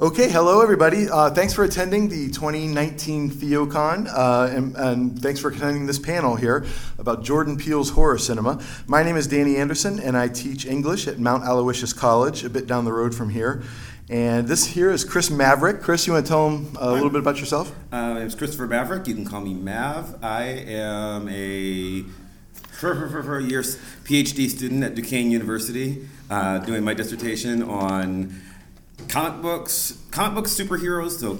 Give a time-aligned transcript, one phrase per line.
[0.00, 1.10] Okay, hello everybody.
[1.10, 6.36] Uh, thanks for attending the 2019 TheoCon, uh, and, and, thanks for attending this panel
[6.36, 6.64] here
[6.98, 8.62] about Jordan Peele's horror cinema.
[8.86, 12.68] My name is Danny Anderson, and I teach English at Mount Aloysius College, a bit
[12.68, 13.64] down the road from here.
[14.08, 15.82] And this here is Chris Maverick.
[15.82, 17.74] Chris, you want to tell them a little bit about yourself?
[17.90, 19.08] Uh, my name is Christopher Maverick.
[19.08, 20.22] You can call me Mav.
[20.22, 22.04] I am a
[23.40, 28.40] years PhD student at Duquesne University, uh, doing my dissertation on
[29.08, 31.38] comic books, comic books, superheroes, so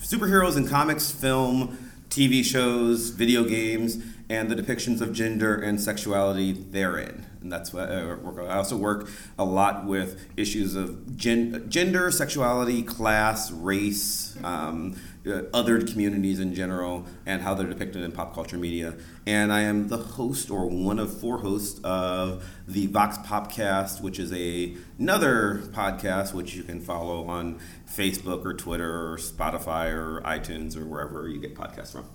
[0.00, 3.98] superheroes in comics, film, TV shows, video games,
[4.28, 7.26] and the depictions of gender and sexuality therein.
[7.40, 8.48] And that's what I uh, work.
[8.48, 9.08] I also work
[9.38, 14.36] a lot with issues of gen- gender, sexuality, class, race.
[14.42, 18.94] Um, uh, othered communities in general and how they're depicted in pop culture media.
[19.26, 24.18] And I am the host or one of four hosts of the Vox Popcast, which
[24.18, 30.20] is a, another podcast which you can follow on Facebook or Twitter or Spotify or
[30.22, 32.06] iTunes or wherever you get podcasts from.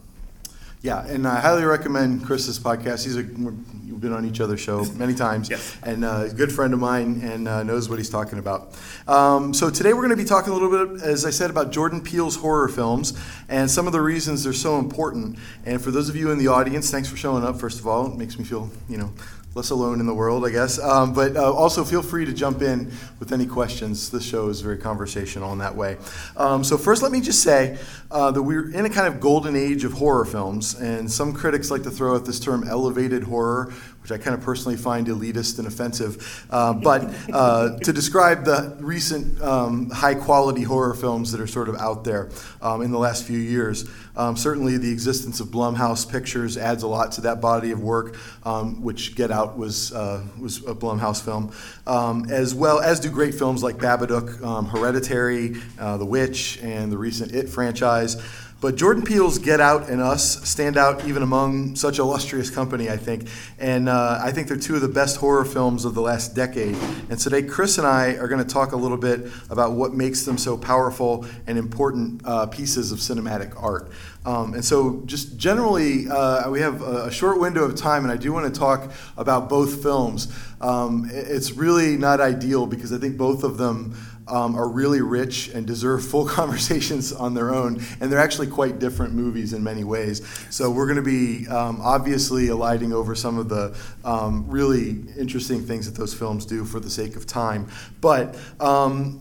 [0.82, 3.04] Yeah, and I highly recommend Chris's podcast.
[3.04, 5.78] He's a we've been on each other's show many times, yes.
[5.84, 8.80] and uh, a good friend of mine and uh, knows what he's talking about.
[9.06, 11.72] Um, so today we're going to be talking a little bit, as I said, about
[11.72, 13.20] Jordan Peele's horror films
[13.50, 15.38] and some of the reasons they're so important.
[15.66, 17.60] And for those of you in the audience, thanks for showing up.
[17.60, 19.12] First of all, it makes me feel you know
[19.60, 20.80] less alone in the world, I guess.
[20.80, 24.10] Um, but uh, also feel free to jump in with any questions.
[24.10, 25.98] This show is very conversational in that way.
[26.38, 27.78] Um, so, first, let me just say
[28.10, 31.70] uh, that we're in a kind of golden age of horror films, and some critics
[31.70, 33.74] like to throw out this term elevated horror,
[34.10, 36.46] which I kind of personally find elitist and offensive.
[36.50, 41.70] Uh, but uh, to describe the recent um, high quality horror films that are sort
[41.70, 42.30] of out there
[42.62, 46.88] um, in the last few years, um, certainly the existence of Blumhouse Pictures adds a
[46.88, 51.24] lot to that body of work, um, which Get Out was, uh, was a Blumhouse
[51.24, 51.54] film,
[51.88, 56.92] um, as well as do great films like Babadook, um, Hereditary, uh, The Witch, and
[56.92, 58.18] the recent It franchise.
[58.62, 62.98] But Jordan Peele's Get Out and Us stand out even among such illustrious company, I
[62.98, 63.30] think.
[63.58, 66.76] And uh, I think they're two of the best horror films of the last decade.
[67.10, 70.24] And today, Chris and I are going to talk a little bit about what makes
[70.26, 73.92] them so powerful and important uh, pieces of cinematic art.
[74.26, 78.18] Um, and so, just generally, uh, we have a, short window of time, and I
[78.18, 80.28] do want to talk about both films.
[80.60, 83.96] Um, it's really not ideal because I think both of them
[84.30, 88.80] um, are really rich and deserve full conversations on their own, and they're actually quite
[88.80, 90.26] different movies in many ways.
[90.50, 95.66] So, we're going to be um, obviously alighting over some of the um, really interesting
[95.66, 97.68] things that those films do for the sake of time.
[98.02, 99.20] But um,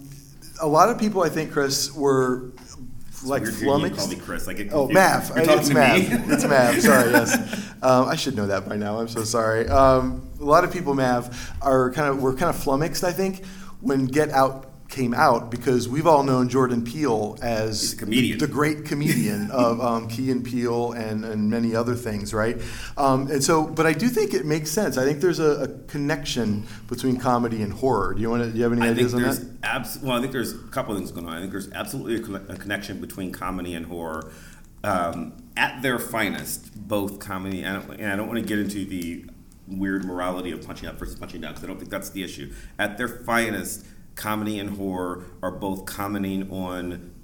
[0.61, 2.53] a lot of people, I think, Chris, were
[3.25, 3.99] like flummoxed.
[3.99, 4.47] Call me Chris.
[4.47, 5.33] Like oh, Mav.
[5.37, 6.31] It's Mav.
[6.31, 6.81] it's Mav.
[6.81, 7.11] Sorry.
[7.11, 7.73] Yes.
[7.83, 8.99] Um, I should know that by now.
[8.99, 9.69] I'm so sorry.
[9.69, 13.05] Um, a lot of people, Mav, are kind of were kind of flummoxed.
[13.05, 13.45] I think
[13.81, 19.51] when Get Out came out because we've all known Jordan Peele as the great comedian
[19.51, 22.61] of um, Key and Peele and, and many other things, right?
[22.97, 24.97] Um, and so, but I do think it makes sense.
[24.97, 28.15] I think there's a, a connection between comedy and horror.
[28.15, 28.51] Do you want to?
[28.51, 29.47] Do you have any I ideas on that?
[29.63, 31.37] Abs- well, I think there's a couple things going on.
[31.37, 34.33] I think there's absolutely a, a connection between comedy and horror.
[34.85, 39.27] Um, at their finest, both comedy and, and I don't want to get into the
[39.67, 42.53] weird morality of punching up versus punching down because I don't think that's the issue.
[42.79, 43.85] At their finest
[44.19, 47.15] comedy and horror are both commenting on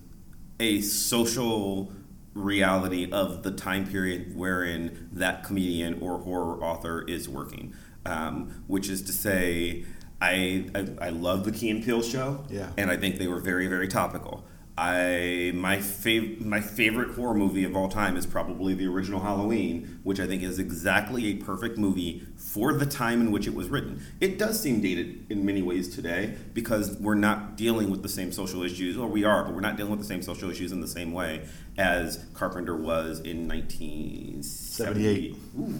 [0.59, 1.93] a social
[2.32, 7.75] reality of the time period wherein that comedian or horror author is working.
[8.06, 9.87] Um, which is to say,
[10.21, 12.69] I, I, I love the Key and Peele show, yeah.
[12.77, 14.44] and I think they were very very topical.
[14.77, 20.01] I my fav- my favorite horror movie of all time is probably the original Halloween,
[20.03, 23.69] which I think is exactly a perfect movie for the time in which it was
[23.69, 24.05] written.
[24.21, 28.33] It does seem dated in many ways today because we're not dealing with the same
[28.33, 30.81] social issues, or we are, but we're not dealing with the same social issues in
[30.81, 31.47] the same way
[31.79, 35.37] as Carpenter was in 1978.
[35.57, 35.75] Ooh,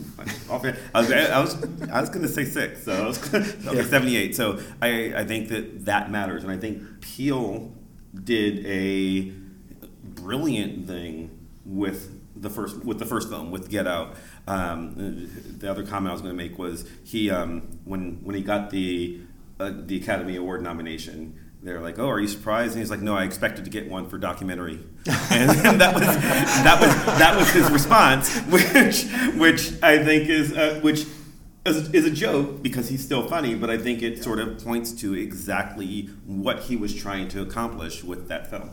[0.95, 3.83] I was, I was, I was going to say six, so okay, yeah.
[3.85, 4.37] 78.
[4.37, 7.73] So I, I think that that matters, and I think Peele
[8.23, 9.33] did a
[10.03, 14.15] brilliant thing with the first with the first film with Get Out.
[14.47, 15.29] Um,
[15.59, 18.71] the other comment I was going to make was he um, when when he got
[18.71, 19.21] the
[19.59, 21.41] uh, the Academy Award nomination.
[21.63, 24.07] They're like, "Oh, are you surprised?" And he's like, "No, I expected to get one
[24.11, 24.81] for documentary,"
[25.31, 29.07] and, and that was that was that was his response, which
[29.37, 31.07] which I think is uh, which
[31.65, 34.93] is, is a joke because he's still funny, but I think it sort of points
[35.01, 38.71] to exactly what he was trying to accomplish with that film.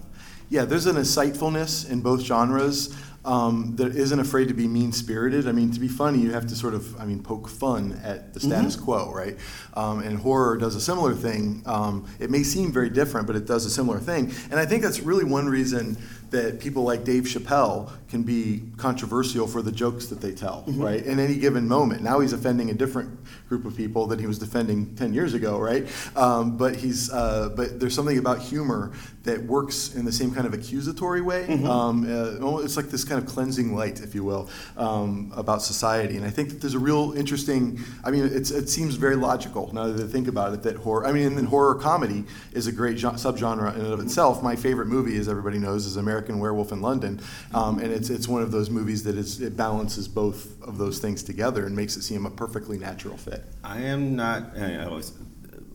[0.50, 2.94] Yeah, there's an insightfulness in both genres
[3.24, 5.48] um, that isn't afraid to be mean spirited.
[5.48, 8.34] I mean, to be funny, you have to sort of, I mean, poke fun at
[8.34, 8.86] the status mm-hmm.
[8.86, 9.38] quo, right?
[9.76, 11.64] Um, and horror does a similar thing.
[11.66, 14.34] Um, it may seem very different, but it does a similar thing.
[14.50, 15.98] And I think that's really one reason
[16.32, 20.82] that people like Dave Chappelle can be controversial for the jokes that they tell, mm-hmm.
[20.82, 21.06] right?
[21.06, 22.02] In any given moment.
[22.04, 25.60] Now he's offending a different group of people than he was defending 10 years ago,
[25.60, 25.88] right?
[26.16, 28.92] Um, but he's, uh, but there's something about humor
[29.24, 31.46] that works in the same kind of accusatory way.
[31.48, 31.66] Mm-hmm.
[31.66, 36.16] Um, uh, it's like this kind of cleansing light, if you will, um, about society.
[36.18, 39.88] And I think that there's a real interesting, I mean, it seems very logical now
[39.88, 42.24] that I think about it that horror, I mean, and then horror comedy
[42.54, 44.42] is a great subgenre in and of itself.
[44.42, 47.20] My favorite movie, as everybody knows, is American American Werewolf in London,
[47.54, 51.00] um, and it's it's one of those movies that is it balances both of those
[51.00, 53.44] things together and makes it seem a perfectly natural fit.
[53.64, 54.56] I am not.
[54.56, 55.14] I always,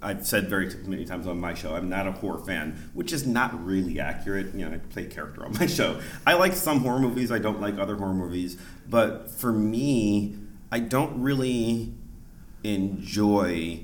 [0.00, 3.26] I've said very many times on my show, I'm not a horror fan, which is
[3.26, 4.54] not really accurate.
[4.54, 6.00] You know, I play character on my show.
[6.24, 7.32] I like some horror movies.
[7.32, 8.56] I don't like other horror movies.
[8.88, 10.36] But for me,
[10.70, 11.92] I don't really
[12.62, 13.80] enjoy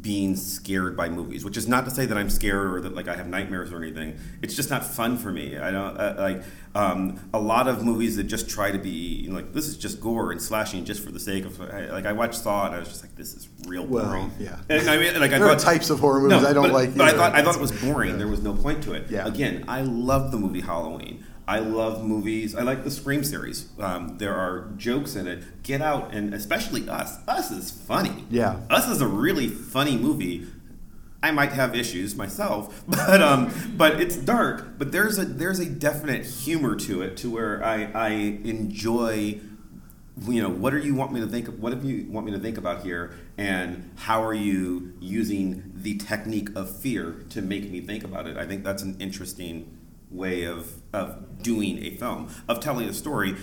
[0.00, 3.08] being scared by movies, which is not to say that I'm scared or that like
[3.08, 4.18] I have nightmares or anything.
[4.42, 5.56] It's just not fun for me.
[5.56, 6.42] I don't uh, like
[6.74, 9.78] um, a lot of movies that just try to be you know, like this is
[9.78, 12.78] just gore and slashing just for the sake of like I watched Saw and I
[12.80, 14.08] was just like this is real boring.
[14.08, 14.60] Well, yeah.
[14.68, 16.64] And I mean like there I thought, are types of horror movies no, I don't
[16.64, 16.94] but, like.
[16.94, 17.08] But.
[17.08, 18.10] I thought I thought it was boring.
[18.10, 18.16] Yeah.
[18.16, 19.10] There was no point to it.
[19.10, 19.26] Yeah.
[19.26, 21.24] Again, I love the movie Halloween.
[21.48, 22.54] I love movies.
[22.54, 23.68] I like the Scream series.
[23.80, 25.62] Um, there are jokes in it.
[25.62, 27.18] Get Out, and especially Us.
[27.26, 28.26] Us is funny.
[28.30, 28.60] Yeah.
[28.68, 30.46] Us is a really funny movie
[31.22, 34.78] I might have issues myself, but um, but it's dark.
[34.78, 38.08] But there's a there's a definite humor to it, to where I I
[38.44, 39.40] enjoy.
[40.26, 41.46] You know, what do you want me to think?
[41.46, 43.14] What do you want me to think about here?
[43.36, 48.36] And how are you using the technique of fear to make me think about it?
[48.36, 49.77] I think that's an interesting
[50.10, 53.36] way of of doing a film, of telling a story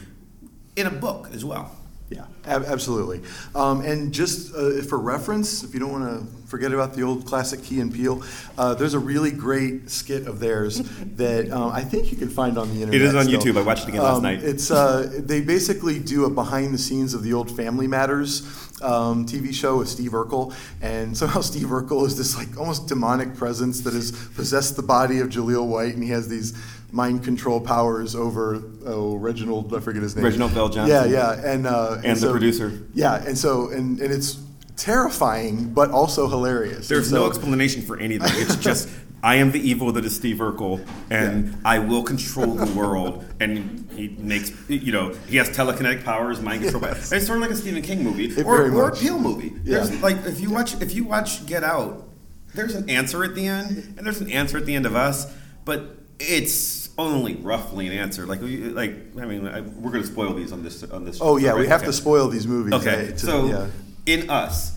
[0.76, 1.72] in a book as well.
[2.08, 3.22] Yeah, ab- absolutely.
[3.56, 7.26] Um, and just uh, for reference, if you don't want to forget about the old
[7.26, 8.22] classic Key and Peele,
[8.60, 10.78] uh, there's a really great skit of theirs
[11.16, 12.94] that um, I think you can find on the internet.
[12.94, 13.42] It is on still.
[13.42, 13.58] YouTube.
[13.58, 14.44] I watched it again last um, night.
[14.44, 18.42] It's uh, they basically do a behind the scenes of the old Family Matters
[18.82, 23.36] um, TV show with Steve Urkel, and somehow Steve Urkel is this like almost demonic
[23.36, 26.54] presence that has possessed the body of Jaleel White, and he has these
[26.92, 30.24] mind control powers over oh Reginald I forget his name.
[30.24, 32.72] Reginald VelJohnson yeah yeah and uh, and, and so, the producer.
[32.94, 34.40] Yeah and so and, and it's
[34.78, 36.88] terrifying but also hilarious.
[36.88, 38.30] There's so, no explanation for anything.
[38.34, 38.90] It's just
[39.26, 41.56] I am the evil that is Steve Urkel, and yeah.
[41.66, 43.26] I will control the world.
[43.40, 46.84] And he makes, you know, he has telekinetic powers, mind control.
[46.84, 47.12] Yes.
[47.12, 49.54] It's sort of like a Stephen King movie it or, or a Peele movie.
[49.64, 49.80] Yeah.
[49.80, 52.08] There's like if you watch if you watch Get Out,
[52.54, 55.34] there's an answer at the end, and there's an answer at the end of Us,
[55.66, 58.28] but it's only roughly an answer.
[58.28, 61.18] Like, like I mean, I, we're going to spoil these on this on this.
[61.20, 61.88] Oh yeah, we have okay.
[61.88, 62.74] to spoil these movies.
[62.74, 63.68] Okay, eh, to, so yeah.
[64.06, 64.75] in Us,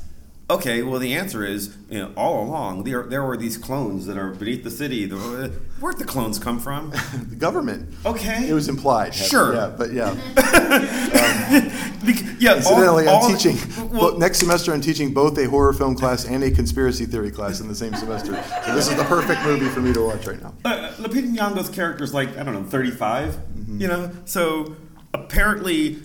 [0.50, 4.16] okay, well the answer is you know all along there there were these clones that
[4.16, 5.08] are beneath the city.
[5.08, 6.90] Where'd the clones come from?
[7.28, 7.94] the government.
[8.04, 9.14] Okay, it was implied.
[9.14, 10.10] Sure, yeah, but yeah.
[10.10, 10.18] um,
[12.38, 12.56] yeah.
[12.56, 13.56] Incidentally, all, I'm all teaching
[13.90, 14.72] well, next semester.
[14.72, 17.94] I'm teaching both a horror film class and a conspiracy theory class in the same
[17.94, 18.42] semester.
[18.64, 20.54] So this is the perfect movie for me to watch right now.
[20.64, 23.34] Uh, Lupita Nyong'o's character is like I don't know, 35.
[23.34, 23.80] Mm-hmm.
[23.80, 24.76] You know, so
[25.14, 25.98] apparently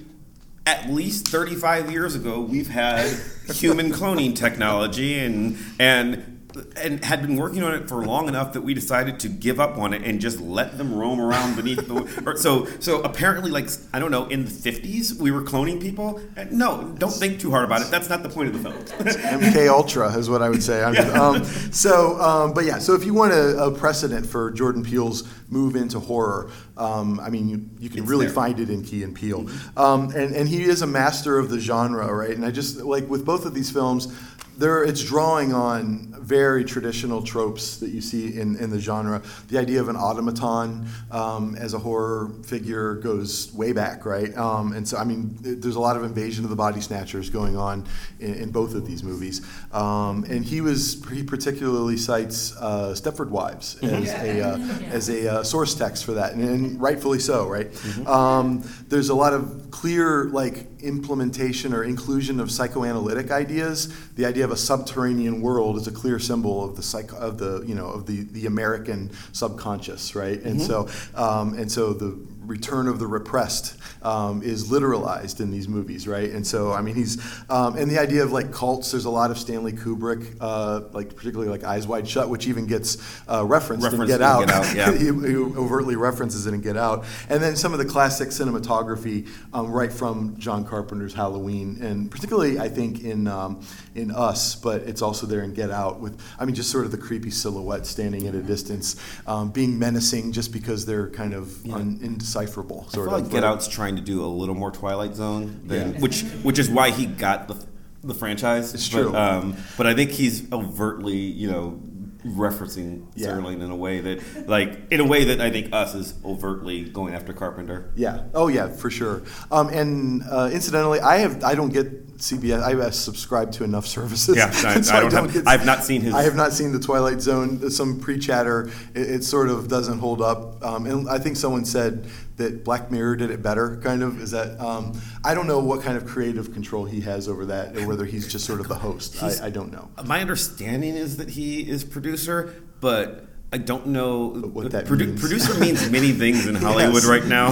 [0.65, 3.12] at least 35 years ago, we've had
[3.48, 6.32] human cloning technology and and
[6.75, 9.77] and had been working on it for long enough that we decided to give up
[9.77, 12.04] on it and just let them roam around beneath the.
[12.25, 16.21] Or, so so apparently, like I don't know, in the fifties we were cloning people.
[16.51, 17.89] No, don't think too hard about it.
[17.89, 18.83] That's not the point of the film.
[19.04, 20.80] MK Ultra is what I would say.
[20.80, 21.01] Yeah.
[21.11, 22.78] Um, so, um, but yeah.
[22.78, 27.30] So if you want a, a, precedent for Jordan Peele's move into horror, um, I
[27.30, 28.35] mean, you, you can it's really there.
[28.35, 31.59] find it in Key and Peele, um, and and he is a master of the
[31.59, 32.35] genre, right?
[32.35, 34.13] And I just like with both of these films
[34.57, 39.22] there it's drawing on very traditional tropes that you see in, in the genre.
[39.50, 44.36] The idea of an automaton um, as a horror figure goes way back, right?
[44.38, 47.57] Um, and so, I mean, there's a lot of invasion of the body snatchers going
[47.57, 47.86] on
[48.19, 49.42] in, in both of these movies.
[49.74, 54.04] Um, and he was he particularly cites uh, Stepford Wives mm-hmm.
[54.04, 54.57] as a uh,
[54.92, 57.72] as a uh, source text for that, and, and rightfully so, right?
[57.72, 58.07] Mm-hmm.
[58.07, 64.44] Um, there's a lot of clear like implementation or inclusion of psychoanalytic ideas, the idea
[64.44, 67.87] of a subterranean world is a clear symbol of the psych- of the you know
[67.87, 70.40] of the, the American subconscious, right?
[70.42, 75.68] And so um, and so the return of the repressed um, is literalized in these
[75.68, 76.30] movies, right?
[76.30, 78.92] And so, I mean, he's um, and the idea of like cults.
[78.92, 82.68] There's a lot of Stanley Kubrick, uh, like particularly like Eyes Wide Shut, which even
[82.68, 82.97] gets
[83.28, 84.47] uh, referenced, in Get Out.
[84.47, 84.92] Get Out, yeah.
[84.97, 89.30] he, he overtly references it in Get Out, and then some of the classic cinematography
[89.54, 93.62] um, right from John Carpenter's Halloween, and particularly I think in um,
[93.95, 96.92] in Us, but it's also there in Get Out with I mean just sort of
[96.92, 98.95] the creepy silhouette standing at a distance,
[99.28, 102.85] um, being menacing just because they're kind of un- indecipherable.
[102.90, 103.23] I Sort feel of.
[103.23, 106.00] like Get Out's trying to do a little more Twilight Zone, than, Yeah.
[106.00, 107.56] which which is why he got the
[108.04, 108.73] the franchise.
[108.73, 109.16] It's but, true.
[109.16, 111.80] um, but I think he's overtly, you know,
[112.25, 113.30] referencing Yeah.
[113.30, 116.83] Serling in a way that, like, in a way that I think us is overtly
[116.89, 117.92] going after Carpenter.
[117.95, 118.23] Yeah.
[118.33, 119.21] Oh, yeah, for sure.
[119.51, 122.61] Um, and uh, incidentally, I have I don't get CBS.
[122.63, 124.37] I have subscribed to enough services.
[124.37, 126.71] Yeah, I- and I don't have- get- I've not seen his- I have not seen
[126.71, 127.69] the Twilight Zone.
[127.69, 128.69] Some pre-chatter.
[128.95, 130.63] It, it sort of doesn't hold up.
[130.63, 132.06] Um, and I think someone said
[132.37, 133.78] that Black Mirror did it better.
[133.83, 134.59] Kind of is that.
[134.59, 138.06] Um, I don't know what kind of creative control he has over that, or whether
[138.06, 139.21] he's just sort of the host.
[139.21, 139.90] I, I don't know.
[140.06, 145.21] My understanding is that he is producer, but I don't know what that Produ- means.
[145.21, 147.06] Producer means many things in Hollywood Yes.
[147.06, 147.49] right now.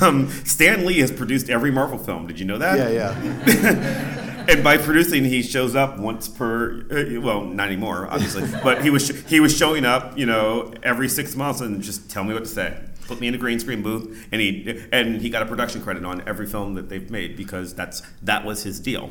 [0.00, 2.26] um, Stan Lee has produced every Marvel film.
[2.28, 2.78] Did you know that?
[2.78, 3.12] Yeah,
[3.46, 4.44] yeah.
[4.48, 6.82] and by producing, he shows up once per.
[6.90, 11.08] uh, Well, not anymore, obviously, but he was he was showing up, you know, every
[11.08, 12.78] six months and just tell me what to say.
[13.08, 16.04] Put me in a green screen booth, and he and he got a production credit
[16.04, 19.10] on every film that they've made because that's that was his deal.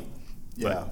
[0.56, 0.86] Yeah.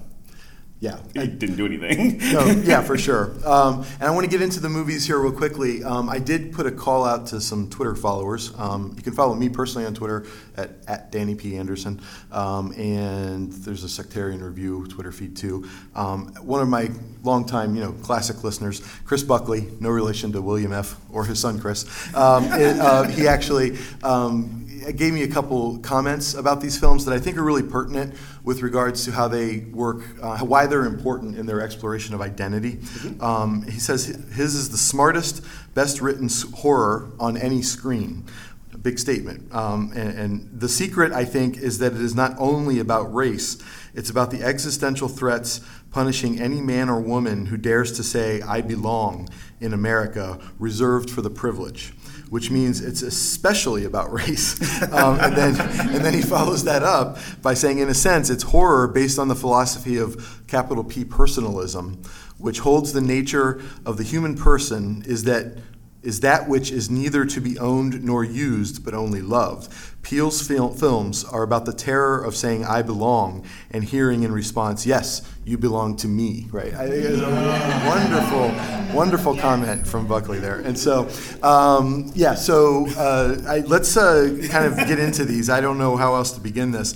[0.78, 0.98] Yeah.
[1.14, 2.18] He didn't do anything.
[2.32, 3.32] no, yeah, for sure.
[3.46, 5.82] Um, and I want to get into the movies here real quickly.
[5.82, 8.52] Um, I did put a call out to some Twitter followers.
[8.58, 11.56] Um, you can follow me personally on Twitter at, at Danny P.
[11.56, 12.02] Anderson.
[12.30, 15.66] Um, and there's a Sectarian Review Twitter feed too.
[15.94, 16.90] Um, one of my
[17.22, 20.96] longtime, you know, classic listeners, Chris Buckley, no relation to William F.
[21.10, 21.86] or his son Chris.
[22.14, 27.14] Um, it, uh, he actually um, gave me a couple comments about these films that
[27.14, 28.14] I think are really pertinent
[28.44, 32.78] with regards to how they work, uh, why they're important in their exploration of identity.
[33.20, 38.24] Um, he says his is the smartest, best written horror on any screen.
[38.72, 39.52] A big statement.
[39.54, 43.58] Um, and, and the secret, I think, is that it is not only about race,
[43.94, 48.60] it's about the existential threats punishing any man or woman who dares to say, I
[48.60, 51.94] belong in America, reserved for the privilege
[52.30, 54.56] which means it's especially about race.
[54.92, 55.60] Um, and, then,
[55.94, 59.28] and then he follows that up by saying, in a sense, it's horror based on
[59.28, 62.02] the philosophy of capital P personalism,
[62.38, 65.58] which holds the nature of the human person is that
[66.06, 69.72] is that which is neither to be owned nor used, but only loved.
[70.02, 74.86] Peele's fil- films are about the terror of saying "I belong" and hearing in response,
[74.86, 76.72] "Yes, you belong to me." Right?
[76.72, 80.60] I think it's a wonderful, wonderful comment from Buckley there.
[80.60, 81.08] And so,
[81.42, 82.36] um, yeah.
[82.36, 85.50] So uh, I, let's uh, kind of get into these.
[85.50, 86.94] I don't know how else to begin this.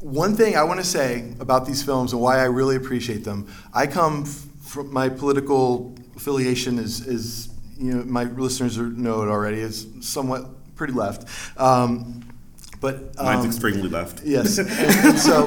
[0.00, 3.46] One thing I want to say about these films and why I really appreciate them.
[3.74, 7.47] I come from my political affiliation is is
[7.78, 11.28] you know my listeners are, know it already is somewhat pretty left.
[11.58, 12.24] Um,
[12.80, 14.24] but um, Mine's extremely left.
[14.24, 15.46] Yes, and, and so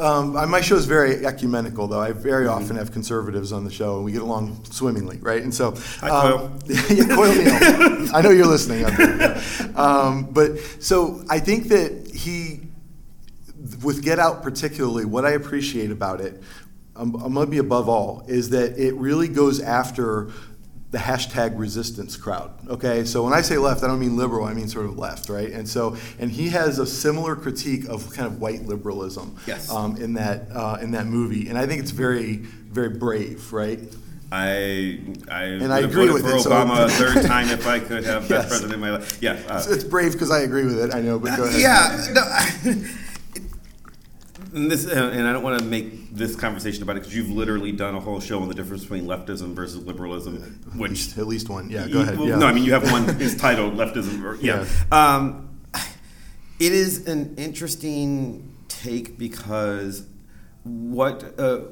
[0.00, 2.00] um, my show is very ecumenical, though.
[2.00, 5.42] I very often have conservatives on the show, and we get along swimmingly, right?
[5.42, 8.08] And so, Hi, um, yeah, Coyle Neal.
[8.14, 8.84] I know you're listening.
[8.84, 9.16] Out there.
[9.16, 9.72] yeah.
[9.76, 12.60] Um, but so I think that he,
[13.82, 16.42] with Get Out particularly, what I appreciate about it,
[16.96, 20.30] um, I'm gonna be above all, is that it really goes after
[20.92, 22.50] the hashtag resistance crowd.
[22.68, 24.44] Okay, so when I say left, I don't mean liberal.
[24.46, 25.50] I mean sort of left, right?
[25.50, 29.70] And so, and he has a similar critique of kind of white liberalism Yes.
[29.70, 33.80] um, in that uh, in that movie, and I think it's very very brave, right?
[34.30, 37.66] I I And I agree voted with for it, so- Obama a third time if
[37.66, 38.48] I could have best Yes.
[38.48, 39.18] president in my life.
[39.22, 39.32] Yeah.
[39.48, 40.94] uh, It's, it's brave because I agree with it.
[40.94, 41.60] I know, but go ahead.
[41.60, 42.22] Yeah, no,
[44.54, 47.72] and this, and I don't want to make this conversation about it because you've literally
[47.72, 50.36] done a whole show on the difference between leftism versus liberalism,
[50.76, 51.70] which At least one.
[51.70, 52.18] Yeah, go ahead.
[52.18, 52.36] well, yeah.
[52.36, 53.08] No, I mean you have one.
[53.20, 54.22] It's titled leftism.
[54.22, 54.66] Or, yeah.
[54.90, 55.58] Um,
[56.60, 60.06] it is an interesting take because
[60.64, 61.62] what uh,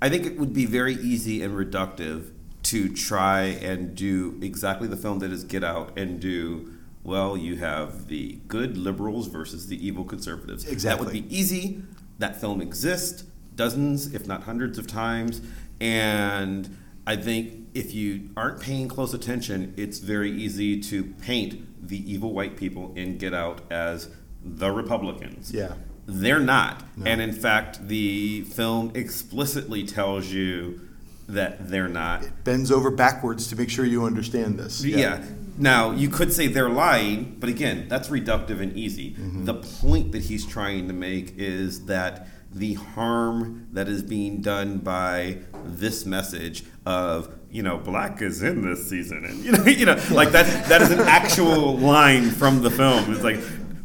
[0.00, 2.30] I think it would be very easy and reductive
[2.64, 6.70] to try and do exactly the film that is Get Out and do.
[7.02, 10.66] Well, you have the good liberals versus the evil conservatives.
[10.66, 11.04] Exactly.
[11.04, 11.82] That would be easy.
[12.18, 15.40] That film exists dozens, if not hundreds of times.
[15.80, 22.10] And I think if you aren't paying close attention, it's very easy to paint the
[22.10, 24.08] evil white people in Get Out as
[24.42, 25.52] the Republicans.
[25.52, 25.74] Yeah.
[26.06, 26.82] they're not.
[26.96, 27.10] No.
[27.10, 30.80] And in fact, the film explicitly tells you
[31.28, 32.24] that they're not.
[32.24, 34.84] It bends over backwards to make sure you understand this.
[34.84, 34.98] Yeah.
[34.98, 35.24] yeah.
[35.56, 39.12] Now, you could say they're lying, but again, that's reductive and easy.
[39.12, 39.44] Mm-hmm.
[39.44, 44.78] The point that he's trying to make is that the harm that is being done
[44.78, 49.84] by this message of you know black is in this season and you know you
[49.84, 53.36] know like that that is an actual line from the film it's like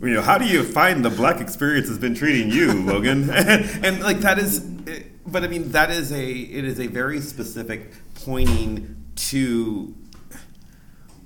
[0.01, 3.65] you know how do you find the black experience has been treating you logan and,
[3.85, 4.59] and like that is
[5.25, 9.95] but i mean that is a it is a very specific pointing to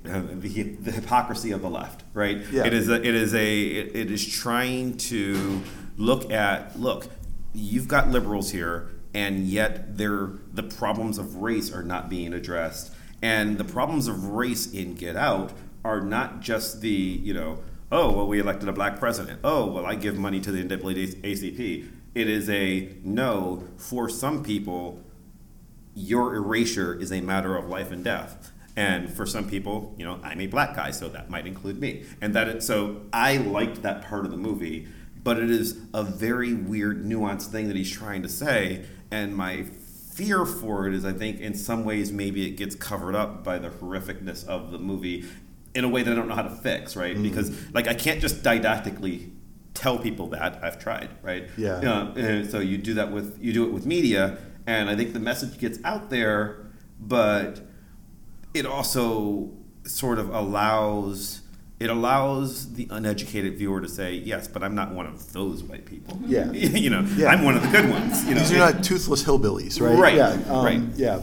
[0.06, 2.64] uh, the, the hypocrisy of the left right yeah.
[2.66, 5.62] it is a, it is a it, it is trying to
[5.96, 7.06] look at look
[7.54, 12.92] you've got liberals here, and yet they're, the problems of race are not being addressed.
[13.22, 15.52] And the problems of race in Get Out
[15.84, 19.40] are not just the, you know, oh, well, we elected a black president.
[19.44, 21.88] Oh, well, I give money to the NAACP.
[22.14, 25.00] It is a no, for some people,
[25.94, 28.50] your erasure is a matter of life and death.
[28.76, 32.04] And for some people, you know, I'm a black guy, so that might include me.
[32.20, 34.88] And that it, so I liked that part of the movie
[35.24, 38.84] but it is a very weird, nuanced thing that he's trying to say.
[39.10, 39.62] And my
[40.12, 43.58] fear for it is, I think, in some ways, maybe it gets covered up by
[43.58, 45.24] the horrificness of the movie
[45.74, 47.14] in a way that I don't know how to fix, right?
[47.14, 47.22] Mm-hmm.
[47.22, 49.30] Because, like, I can't just didactically
[49.72, 51.48] tell people that I've tried, right?
[51.56, 51.78] Yeah.
[51.78, 54.94] You know, and so you do that with you do it with media, and I
[54.94, 56.66] think the message gets out there,
[57.00, 57.60] but
[58.54, 59.50] it also
[59.84, 61.42] sort of allows
[61.80, 65.84] it allows the uneducated viewer to say, yes, but I'm not one of those white
[65.84, 66.18] people.
[66.24, 66.50] Yeah.
[66.52, 67.26] you know, yeah.
[67.26, 68.24] I'm one of the good ones.
[68.26, 68.40] You know?
[68.40, 69.98] These are not toothless hillbillies, right?
[69.98, 70.14] Right.
[70.14, 70.38] Yeah.
[70.48, 70.80] Um, right.
[70.94, 71.20] Yeah.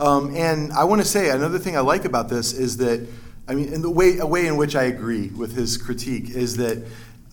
[0.00, 3.06] Um, and I want to say another thing I like about this is that,
[3.46, 6.56] I mean, in the way a way in which I agree with his critique is
[6.56, 6.84] that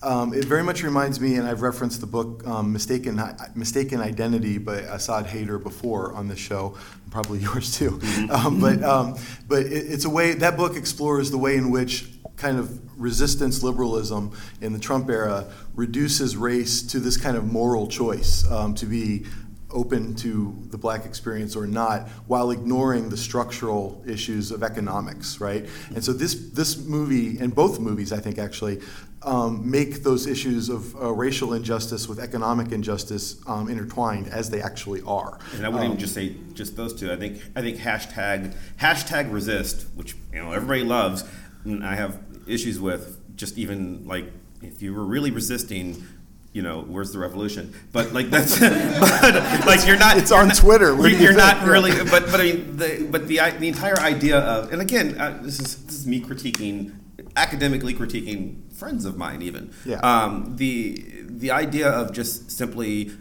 [0.02, 3.20] um, it very much reminds me, and I've referenced the book um, "Mistaken
[3.54, 6.76] Mistaken Identity" by Asad Haider before on this show,
[7.10, 7.90] probably yours too.
[7.90, 8.30] Mm-hmm.
[8.30, 9.16] Um, but um,
[9.46, 13.62] but it, it's a way that book explores the way in which kind of resistance
[13.62, 18.86] liberalism in the Trump era reduces race to this kind of moral choice um, to
[18.86, 19.26] be
[19.72, 25.66] open to the black experience or not while ignoring the structural issues of economics right?
[25.94, 28.80] And so this this movie and both movies i think actually
[29.22, 34.62] um, make those issues of uh, racial injustice with economic injustice um, intertwined as they
[34.62, 35.38] actually are.
[35.54, 37.12] And i wouldn't um, even just say just those two.
[37.12, 41.24] I think i think hashtag hashtag resist which you know everybody loves
[41.64, 46.04] and i have issues with just even like if you were really resisting
[46.52, 47.72] you know, where's the revolution?
[47.92, 48.58] But like that's,
[49.00, 50.16] but like you're not.
[50.16, 50.94] It's on Twitter.
[50.96, 51.92] You're, you not really.
[51.92, 55.60] But but I mean, the, but the the entire idea of, and again, uh, this
[55.60, 56.94] is this is me critiquing,
[57.36, 59.72] academically critiquing friends of mine, even.
[59.84, 60.00] Yeah.
[60.00, 63.12] Um, the the idea of just simply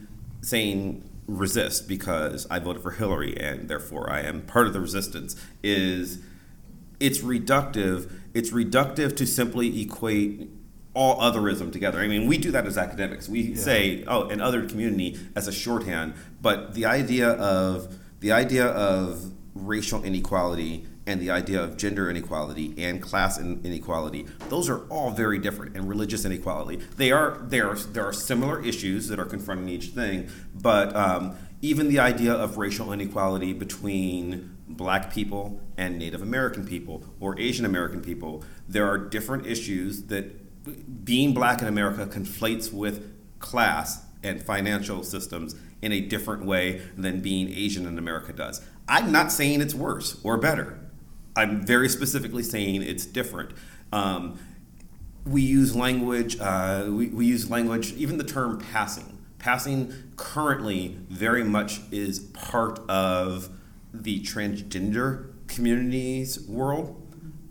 [0.42, 5.36] saying resist because I voted for Hillary and therefore I am part of the resistance
[5.62, 6.20] is
[7.00, 8.12] it's reductive.
[8.34, 10.50] It's reductive to simply equate
[11.00, 12.00] all otherism together.
[12.02, 13.30] I mean, we do that as academics.
[13.30, 13.56] We yeah.
[13.56, 19.32] say, "Oh, an other community" as a shorthand, but the idea of the idea of
[19.56, 25.40] racial inequality and the idea of gender inequality and class inequality those are all very
[25.40, 29.68] different and religious inequality they are there are there are similar issues that are confronting
[29.68, 36.22] each thing but um, even the idea of racial inequality between black people and native
[36.22, 40.26] american people or asian american people there are different issues that
[41.04, 47.22] being black in America conflates with class and financial systems in a different way than
[47.22, 48.62] being Asian in America does.
[48.88, 50.80] I'm not saying it's worse or better.
[51.36, 53.52] I'm very specifically saying it's different.
[53.94, 54.40] Um,
[55.26, 56.38] we use language.
[56.40, 57.94] Uh, we, we use language.
[57.94, 59.18] Even the term passing.
[59.38, 63.50] Passing currently very much is part of
[63.94, 67.02] the transgender community's world.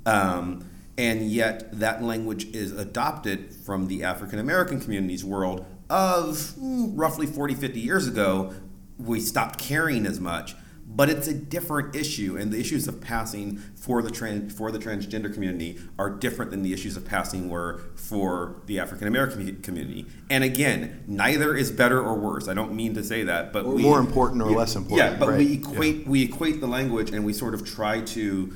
[0.04, 0.67] Um,
[0.98, 7.26] and yet that language is adopted from the African American community's world of mm, roughly
[7.26, 8.52] 40, 50 years ago.
[8.98, 13.58] We stopped caring as much, but it's a different issue, and the issues of passing
[13.76, 17.80] for the trans, for the transgender community are different than the issues of passing were
[17.94, 20.04] for the African American community.
[20.28, 22.48] And again, neither is better or worse.
[22.48, 25.12] I don't mean to say that, but or we, more important or yeah, less important.
[25.12, 25.38] Yeah, but right.
[25.38, 26.08] we equate yeah.
[26.08, 28.52] we equate the language, and we sort of try to,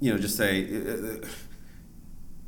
[0.00, 0.64] you know, just say.
[0.64, 1.26] Uh,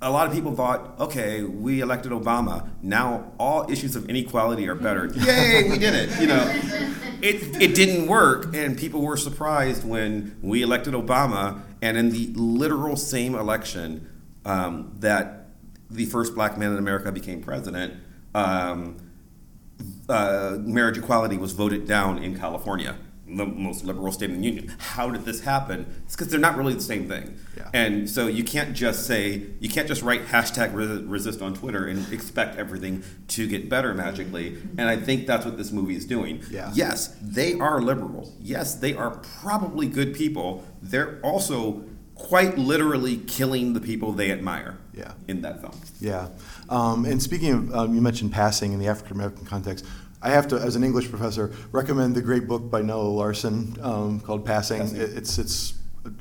[0.03, 2.69] a lot of people thought, okay, we elected Obama.
[2.83, 5.07] Now all issues of inequality are better.
[5.15, 6.21] Yay, we did it.
[6.21, 6.45] You know,
[7.23, 12.27] it, it didn't work, and people were surprised when we elected Obama, and in the
[12.35, 14.09] literal same election
[14.45, 15.47] um, that
[15.91, 17.95] the first black man in America became president,
[18.35, 18.97] um,
[20.09, 22.97] uh, marriage equality was voted down in California,
[23.29, 24.73] the most liberal state in the union.
[24.79, 25.87] How did this happen?
[26.05, 27.39] It's because they're not really the same thing.
[27.57, 27.71] Yeah.
[27.73, 30.73] And so you can't just say you can't just write hashtag
[31.09, 34.57] resist on Twitter and expect everything to get better magically.
[34.79, 36.43] And I think that's what this movie is doing.
[36.51, 36.71] Yeah.
[36.75, 38.33] Yes, they are liberal.
[38.41, 39.11] Yes, they are
[39.41, 40.65] probably good people.
[40.81, 41.85] They're also
[42.15, 44.79] quite literally killing the people they admire.
[44.95, 45.13] Yeah.
[45.29, 45.79] In that film.
[46.01, 46.29] Yeah.
[46.71, 49.85] Um, and speaking of, um, you mentioned passing in the African American context.
[50.27, 54.19] I have to, as an English professor, recommend the great book by Nella Larsen um,
[54.21, 54.81] called Passing.
[54.81, 55.01] Passing.
[55.01, 55.75] It- It's it's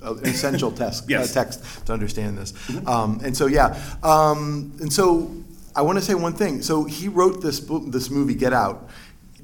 [0.04, 1.32] an essential test, Yes.
[1.36, 2.54] uh, text to understand this.
[2.88, 5.32] Um, and so yeah, um, and so
[5.76, 6.62] I want to say one thing.
[6.62, 8.89] So he wrote this book, this movie Get Out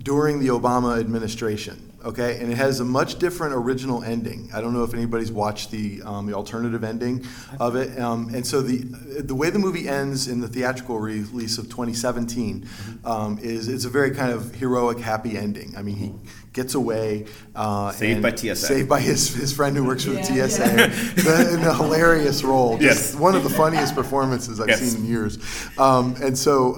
[0.04, 1.90] during the Obama administration.
[2.04, 4.50] Okay, and it has a much different original ending.
[4.56, 7.26] I don't know if anybody's watched the um, the alternative ending
[7.60, 8.00] of it.
[8.00, 8.78] Um, and so the
[9.22, 12.68] the way the movie ends in the theatrical release of 2017
[13.06, 15.74] um, is it's a very kind of heroic, happy ending.
[15.78, 16.12] I mean, he
[16.54, 18.56] gets away, uh, Saved by TSA.
[18.56, 20.88] saved by his, his friend who works for Yeah, the TSA yeah.
[21.24, 22.78] the, in a hilarious role.
[22.80, 23.16] Just Yes.
[23.16, 24.80] one of the funniest performances I've Yes.
[24.82, 25.38] seen in years.
[25.78, 26.76] Um, and so.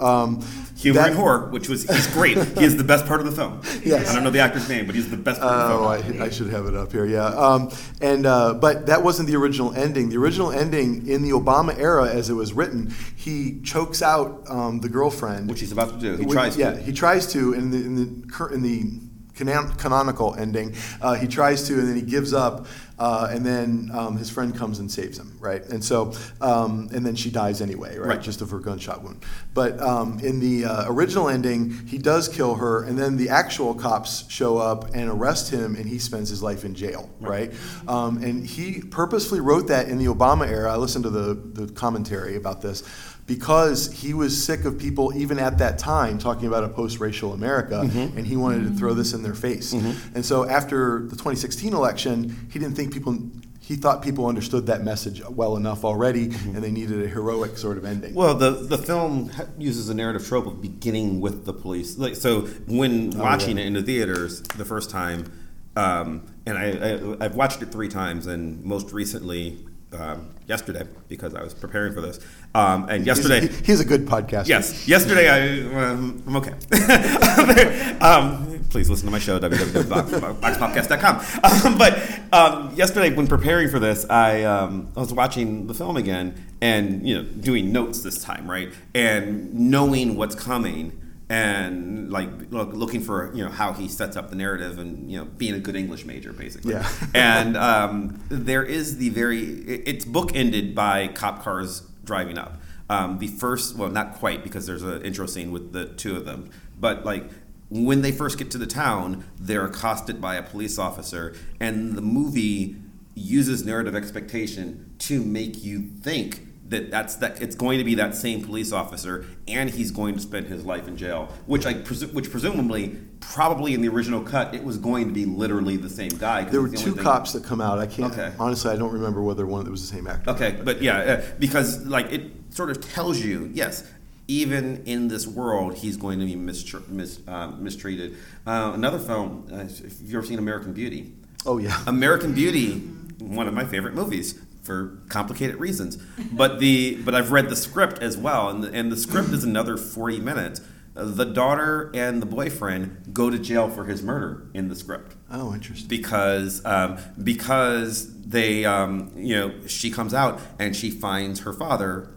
[0.84, 2.38] Um, Humor that- and horror, which was he's great.
[2.38, 3.62] he is the best part of the film.
[3.84, 4.10] Yes.
[4.10, 6.22] I don't know the actor's name, but he's the best part Oh, of the film.
[6.22, 7.06] I, I should have it up here.
[7.06, 10.10] Yeah, um, and uh, but that wasn't the original ending.
[10.10, 14.80] The original ending in the Obama era, as it was written, he chokes out um,
[14.82, 16.16] the girlfriend, Which he's about to do.
[16.18, 16.60] He tries to.
[16.62, 19.00] Yeah, he tries to in the in the in the
[19.36, 20.76] canon- canonical ending.
[21.02, 22.68] Uh, he tries to, and then he gives up,
[23.00, 25.64] uh, and then um, his friend comes and saves him, right?
[25.70, 28.10] And so, um, and then she dies anyway, right?
[28.10, 28.22] Right.
[28.22, 29.24] Just of her gunshot wound.
[29.54, 33.74] But um, in the uh, original ending, he does kill her, and then the actual
[33.74, 37.52] cops show up and arrest him, and he spends his life in jail, right?
[37.88, 40.72] Um, and he purposefully wrote that in the Obama era.
[40.72, 42.84] I listened to the, the commentary about this
[43.26, 47.34] because he was sick of people, even at that time, talking about a post racial
[47.34, 48.18] America, mm-hmm.
[48.18, 49.74] and he wanted to throw this in their face.
[49.74, 50.16] Mm-hmm.
[50.16, 53.18] And so after the 2016 election, he didn't think people.
[53.62, 56.56] He thought people understood that message well enough already, mm-hmm.
[56.56, 58.14] and they needed a heroic sort of ending.
[58.14, 61.98] Well, the the film uses a narrative trope of beginning with the police.
[61.98, 63.64] Like so, when oh, watching yeah.
[63.64, 65.32] it in the theaters the first time,
[65.78, 71.36] um, and I, I I've watched it three times, and most recently um, yesterday because
[71.36, 72.20] I was preparing for this.
[72.56, 74.48] Um, and yesterday, he's, he's a good podcaster.
[74.48, 76.52] Yes, yesterday I um, I'm okay.
[78.00, 81.66] um, please listen to my show www.voxpopcast.com.
[81.66, 85.98] Um, but um, yesterday, when preparing for this, I um, I was watching the film
[85.98, 91.00] again and you know doing notes this time, right, and knowing what's coming.
[91.34, 95.18] And like look, looking for you know how he sets up the narrative and you
[95.18, 96.74] know being a good English major basically.
[96.74, 96.88] Yeah.
[97.16, 102.60] and um, there is the very it- it's bookended by cop cars driving up.
[102.90, 106.26] Um, the first, well, not quite because there's an intro scene with the two of
[106.26, 107.24] them, but like
[107.70, 112.02] when they first get to the town, they're accosted by a police officer, and the
[112.02, 112.76] movie
[113.16, 118.16] uses narrative expectation to make you think that that's that it's going to be that
[118.16, 122.12] same police officer and he's going to spend his life in jail which i presu-
[122.14, 126.10] which presumably probably in the original cut it was going to be literally the same
[126.10, 127.80] guy There were the two thing- cops that come out.
[127.80, 128.32] I can't Okay.
[128.40, 128.72] honestly.
[128.72, 130.30] I don't remember whether one that was the same actor.
[130.32, 133.84] Okay, but yeah, uh, because like it sort of tells you, yes,
[134.28, 138.16] even in this world, he's going to be mistr- mis- uh, mistreated.
[138.46, 141.14] Uh, another film, uh, if you've ever seen American Beauty,
[141.46, 141.82] Oh yeah.
[141.88, 142.80] American Beauty,
[143.20, 145.98] one of my favorite movies for complicated reasons.
[146.32, 149.44] But the but I've read the script as well, and the, and the script is
[149.44, 150.62] another forty minutes.
[150.96, 155.52] The daughter and the boyfriend go to jail for his murder in the script Oh,
[155.52, 155.88] interesting.
[155.88, 162.12] because um, because they um, you know she comes out and she finds her father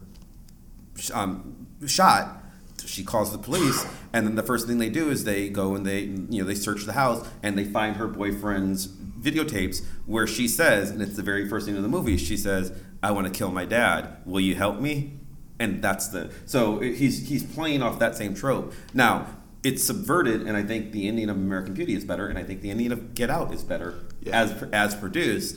[1.15, 2.43] um, shot.
[2.85, 5.85] She calls the police, and then the first thing they do is they go and
[5.85, 8.89] they you know they search the house and they find her boyfriend's
[9.31, 12.17] videotapes where she says, and it's the very first scene of the movie.
[12.17, 14.17] She says, "I want to kill my dad.
[14.25, 15.19] Will you help me?"
[15.59, 18.73] And that's the so he's he's playing off that same trope.
[18.95, 19.27] Now
[19.65, 22.61] it's subverted, and I think the ending of American Beauty is better, and I think
[22.61, 24.41] the ending of Get Out is better Yeah.
[24.43, 25.57] as as produced.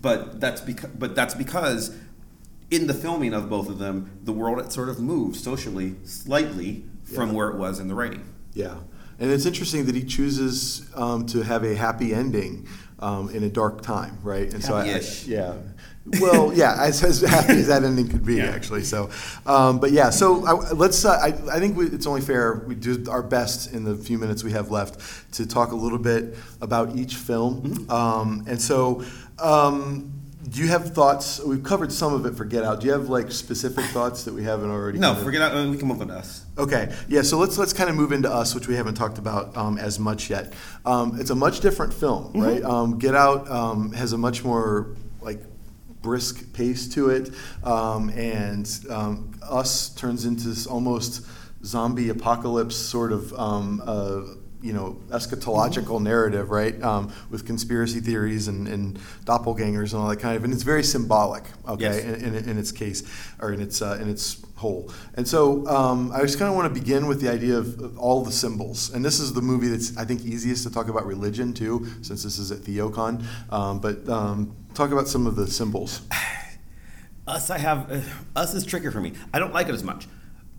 [0.00, 1.96] But that's because but that's because
[2.70, 6.84] in the filming of both of them, the world had sort of moved socially slightly
[7.02, 7.34] from Yeah.
[7.34, 8.22] where it was in the writing.
[8.54, 8.76] Yeah,
[9.18, 12.66] and it's interesting that he chooses um, to have a happy ending
[13.00, 14.52] um, in a dark time, right?
[14.52, 15.54] And so, I, I, yeah.
[16.20, 18.46] Well, yeah, as, as happy as that ending could be, Yeah.
[18.50, 18.84] actually.
[18.84, 19.10] So,
[19.46, 21.04] um, but yeah, so I, let's.
[21.04, 24.18] Uh, I, I think we, it's only fair we do our best in the few
[24.18, 27.86] minutes we have left to talk a little bit about each film.
[27.90, 29.02] Um, and so,
[29.38, 30.12] um,
[30.48, 31.40] do you have thoughts?
[31.40, 32.80] We've covered some of it for Get Out.
[32.80, 34.98] Do you have like specific thoughts that we haven't already?
[34.98, 35.68] No, kind of- forget out.
[35.70, 36.44] We can move on to us.
[36.58, 37.22] Okay, yeah.
[37.22, 39.98] So let's let's kind of move into us, which we haven't talked about um, as
[39.98, 40.52] much yet.
[40.84, 42.40] Um, it's a much different film, Mm-hmm.
[42.42, 42.62] right?
[42.62, 45.40] Um, Get Out um, has a much more like
[46.02, 47.30] brisk pace to it,
[47.64, 51.26] um, and um, Us turns into this almost
[51.64, 53.32] zombie apocalypse sort of.
[53.34, 54.20] Um, uh,
[54.64, 56.82] you know, eschatological narrative, right?
[56.82, 60.82] Um, with conspiracy theories and, and doppelgangers and all that kind of, and it's very
[60.82, 62.04] symbolic, okay, Yes.
[62.04, 63.02] in, in, in its case
[63.40, 64.90] or in its uh, in its whole.
[65.14, 67.98] And so um, I just kind of want to begin with the idea of, of
[67.98, 68.90] all the symbols.
[68.94, 72.22] And this is the movie that's I think easiest to talk about religion too, since
[72.22, 73.22] this is at Theocon.
[73.50, 76.00] Um, but um, talk about some of the symbols.
[77.26, 78.00] Us, I have uh,
[78.36, 79.14] us is tricky for me.
[79.32, 80.06] I don't like it as much.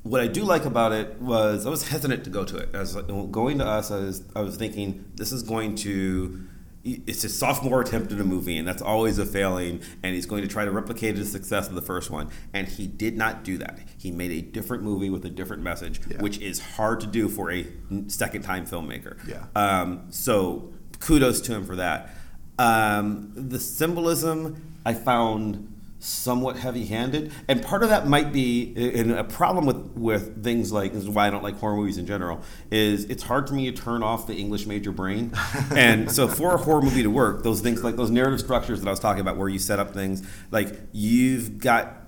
[0.05, 2.69] What I do like about it was I was hesitant to go to it.
[2.75, 3.89] I was like, going to us.
[3.89, 6.47] I was I was thinking this is going to.
[6.83, 9.81] It's a sophomore attempt at a movie, and that's always a failing.
[10.03, 12.85] And he's going to try to replicate the success of the first one, and he
[12.85, 13.79] did not do that.
[13.97, 16.21] He made a different movie with a different message, Yeah.
[16.21, 17.65] which is hard to do for a
[18.07, 19.17] second-time filmmaker.
[19.27, 19.45] Yeah.
[19.55, 22.15] Um, so kudos to him for that.
[22.59, 25.74] Um, the symbolism I found
[26.05, 30.93] somewhat heavy-handed, and part of that might be and a problem with with things like
[30.93, 32.41] this is why I don't like horror movies in general.
[32.71, 35.31] Is it's hard for me to turn off the English major brain,
[35.71, 38.87] and so for a horror movie to work, those things like those narrative structures that
[38.87, 42.04] I was talking about, where you set up things like you've got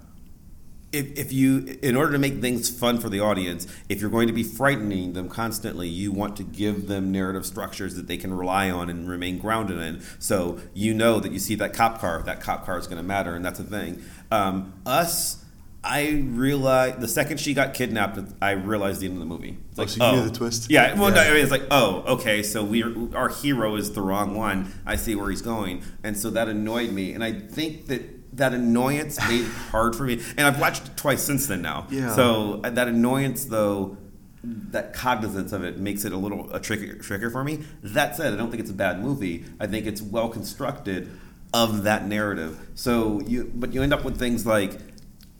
[0.92, 4.28] if, if you in order to make things fun for the audience if you're going
[4.28, 8.34] to be frightening them constantly you want to give them narrative structures that they can
[8.34, 12.22] rely on and remain grounded in so you know that you see that cop car
[12.24, 15.44] that cop car is going to matter and that's a thing um, us
[15.84, 19.58] I realized the second she got kidnapped, I realized the end of the movie.
[19.70, 20.70] It's Oh, so you knew the twist?
[20.70, 24.02] Yeah, well, no, I mean, it's like, oh, okay, so we our hero is the
[24.02, 24.74] wrong one.
[24.86, 27.14] I see where he's going, and so that annoyed me.
[27.14, 30.22] And I think that that annoyance made it hard for me.
[30.38, 31.88] And I've watched it twice since then now.
[31.90, 32.16] Yeah.
[32.16, 33.98] So uh, that annoyance, though,
[34.44, 37.64] that cognizance of it makes it a little a trickier, trickier for me.
[37.84, 39.46] That said, I don't think it's a bad movie.
[39.60, 41.10] I think it's well constructed
[41.54, 42.70] of that narrative.
[42.76, 44.80] So you, but you end up with things like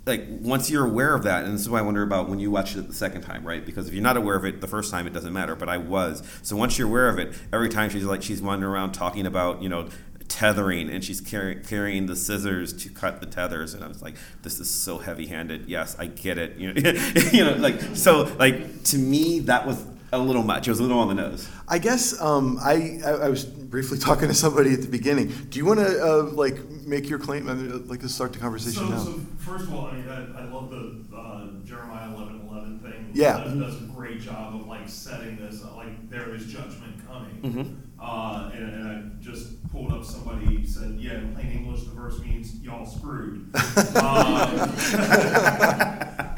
[0.08, 2.50] like once you're aware of that, and this is why I wonder about when you
[2.50, 3.64] watch it the second time, right?
[3.64, 5.56] Because if you're not aware of it the first time, it doesn't matter.
[5.56, 6.24] But I was.
[6.42, 9.62] So once you're aware of it, every time she's like she's wandering around talking about
[9.62, 9.90] you know
[10.28, 14.16] tethering, and she's carry, carrying the scissors to cut the tethers, and I was like,
[14.44, 15.68] this is so heavy-handed.
[15.68, 16.58] Yes, I get it.
[16.58, 16.82] You know,
[17.32, 20.68] you know, like so, like to me, that was a little much.
[20.68, 21.50] It was a little on the nose.
[21.68, 25.28] I guess um, I, I I was briefly talking to somebody at the beginning.
[25.50, 27.50] Do you want to uh, like make your claim?
[27.50, 29.04] I'd like to start the conversation So, now.
[29.04, 33.12] so first of all, I mean, I, I love the uh, Jeremiah eleven eleven thing.
[33.14, 33.38] Yeah.
[33.40, 37.42] That does a great job of like setting this, uh, like there is judgment coming.
[37.42, 37.74] Mm-hmm.
[38.00, 42.20] Uh, and, and I just pulled up somebody said, yeah, in plain English, the verse
[42.20, 43.50] means y'all screwed.
[43.56, 44.68] uh,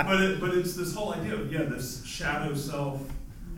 [0.04, 3.02] but it, but it's this whole idea of yeah, this shadow self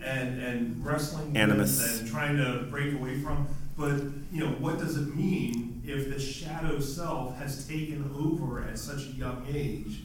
[0.03, 1.99] and and wrestling Animus.
[1.99, 3.47] and trying to break away from.
[3.77, 8.77] But you know, what does it mean if the shadow self has taken over at
[8.79, 10.01] such a young age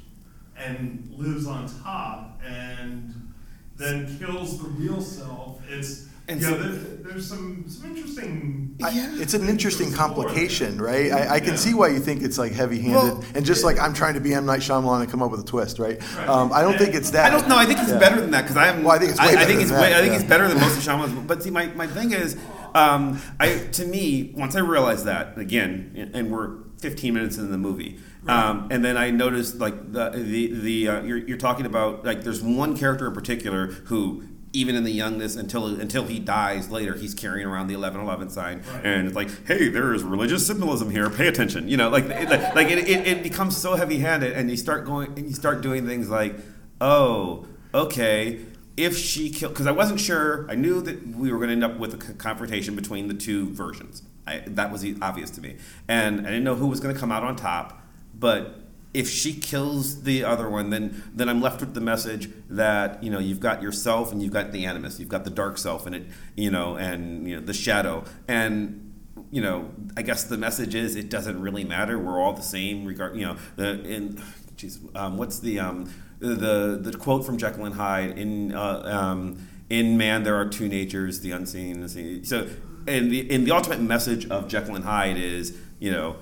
[0.56, 3.32] and lives on top and
[3.76, 5.61] then kills the real self?
[5.68, 6.73] It's And yeah, so- there,
[7.12, 8.77] there's some some interesting.
[8.83, 9.11] I, Yeah.
[9.15, 10.83] it's an interesting Explore complication, that.
[10.83, 11.12] right?
[11.12, 11.57] I, I can Yeah.
[11.57, 14.35] see why you think it's like heavy-handed, Well, and just like I'm trying to be
[14.35, 15.99] M Night Shyamalan and come up with a twist, right?
[16.17, 16.29] Right.
[16.29, 17.27] Um, I don't think it's that.
[17.27, 17.57] I don't know.
[17.57, 17.99] I think it's Yeah.
[17.99, 18.83] better than that because I'm.
[18.83, 20.19] Well, I think it's way I, better think than it's that, way, I think yeah.
[20.21, 21.27] it's better than most of Shyamalan's.
[21.27, 22.37] But see, my, my thing is,
[22.75, 27.57] um, I to me, once I realized that again, and we're 15 minutes into the
[27.59, 32.05] movie, um, and then I noticed like the the the uh, you're, you're talking about
[32.05, 34.25] like there's one character in particular who.
[34.57, 38.31] Even in the youngness, until until he dies later, he's carrying around the eleven eleven
[38.31, 38.87] sign, Right.
[38.87, 41.11] and it's like, hey, there is religious symbolism here.
[41.11, 44.51] Pay attention, you know, like it, like it, it, it becomes so heavy handed, and
[44.51, 46.37] you start going and you start doing things like,
[46.81, 48.40] oh, okay,
[48.79, 51.64] if she killed, because I wasn't sure, I knew that we were going to end
[51.64, 54.03] up with a confrontation between the two versions.
[54.27, 57.12] I, that was obvious to me, and I didn't know who was going to come
[57.12, 57.83] out on top.
[58.19, 58.59] But
[58.96, 63.11] if she kills the other one, then then I'm left with the message that you
[63.11, 65.94] know you've got yourself and you've got the animus, you've got the dark self, and
[65.94, 68.82] it you know, and you know the shadow, and
[69.30, 71.98] you know, I guess the message is it doesn't really matter.
[71.98, 72.87] We're all the same.
[72.87, 74.22] Regard, you know, the in,
[74.56, 79.46] geez, um, what's the um, the the quote from Jekyll and Hyde in uh, um,
[79.68, 82.24] in man there are two natures, the unseen and the seen.
[82.24, 82.48] So,
[82.87, 86.16] and the in the ultimate message of Jekyll and Hyde is you know.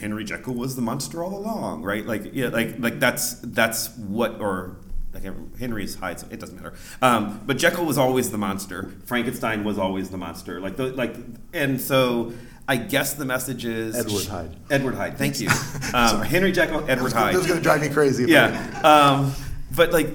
[0.00, 2.06] Henry Jekyll was the monster all along, right?
[2.06, 4.76] Like, yeah, like, like that's that's what, or
[5.12, 5.24] like
[5.58, 6.20] Henry's Hyde.
[6.20, 6.72] so It doesn't matter.
[7.02, 8.92] Um, but Jekyll was always the monster.
[9.04, 10.60] Frankenstein was always the monster.
[10.60, 11.14] Like, the, like,
[11.52, 12.32] and so
[12.68, 14.56] I guess the message is Edward Hyde.
[14.70, 15.18] Edward Hyde.
[15.18, 15.48] Thank you.
[15.92, 17.34] Um, Henry Jekyll, Edward Hyde.
[17.34, 18.26] That was going to drive me crazy.
[18.26, 18.80] Yeah.
[18.84, 19.34] Um,
[19.74, 20.08] but like,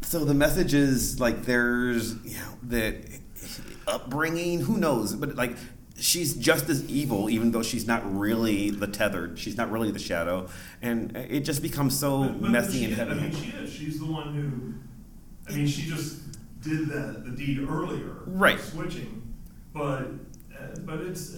[0.00, 2.96] so the message is like there's you know that
[3.86, 4.60] upbringing.
[4.60, 5.14] Who knows?
[5.14, 5.56] But like.
[6.00, 9.38] She's just as evil, even though she's not really the tethered.
[9.38, 10.48] She's not really the shadow,
[10.80, 13.70] and it just becomes so But- but messy and is- I mean, she is.
[13.72, 14.74] She's the one who.
[15.52, 16.20] I mean, she just
[16.62, 18.22] did the the deed earlier.
[18.26, 18.58] Right.
[18.60, 19.22] Switching,
[19.74, 20.06] but
[20.58, 21.34] uh, but it's.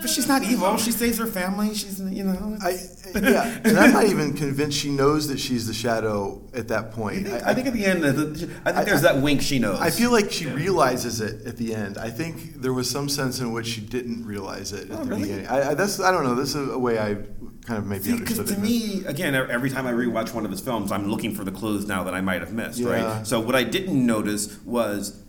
[0.00, 0.76] But she's not evil.
[0.76, 1.74] She saves her family.
[1.74, 2.56] She's you know.
[2.62, 2.70] I,
[3.14, 7.26] yeah, and I'm not even convinced she knows that she's the shadow at that point.
[7.26, 9.80] think, I think at the end, I think I- there's that wink she knows.
[9.80, 10.54] I feel like she Yeah.
[10.54, 11.98] realizes it at the end.
[11.98, 15.10] I think there was some sense in which she didn't realize it at Oh, the
[15.10, 15.22] really?
[15.22, 15.46] beginning.
[15.48, 16.34] I, I, that's I don't know.
[16.36, 17.14] This is a way I
[17.66, 18.56] kind of maybe because understood to it.
[18.56, 21.52] To me, again, every time I rewatch one of his films, I'm looking for the
[21.52, 22.78] clues now that I might have missed.
[22.78, 22.90] Yeah.
[23.18, 23.26] Right.
[23.26, 25.20] So what I didn't notice was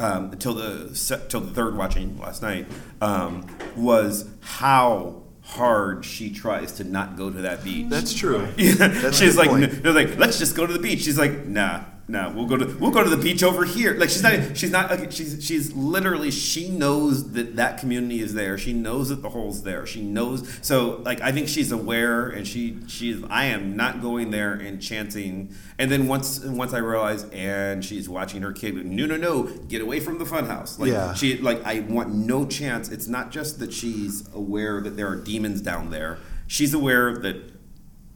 [0.00, 2.66] um, until the till the third watching last night
[3.00, 7.86] um, was how hard she tries to not go to that beach.
[7.88, 8.48] That's true.
[8.56, 9.50] Yeah, That's she's like,
[9.82, 11.00] they're like, let's just go to the beach.
[11.02, 13.94] She's like, nah, nah, we'll go to we'll go to the beach over here.
[13.94, 18.58] Like she's not, she's not, she's she's literally she knows that that community is there.
[18.58, 19.86] She knows that the hole's there.
[19.86, 20.58] She knows.
[20.62, 24.82] So like, I think she's aware, and she she's I am not going there and
[24.82, 25.54] chanting.
[25.78, 28.74] And then once once I realize, and she's watching her kid.
[28.84, 30.78] No, no, no, get away from the funhouse.
[30.78, 31.14] Like Yeah.
[31.14, 32.88] she like I want no chance.
[32.88, 36.18] It's not just that she's aware that there are demons down there.
[36.46, 37.59] She's aware that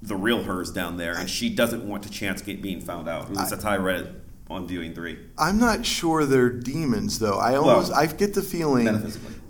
[0.06, 3.24] the real her's down there, and she doesn't want to chance get being found out.
[3.24, 4.12] At least that's how I read it
[4.50, 5.18] on viewing three.
[5.38, 7.38] I'm not sure they're demons though.
[7.38, 8.84] I almost Well, I get the feeling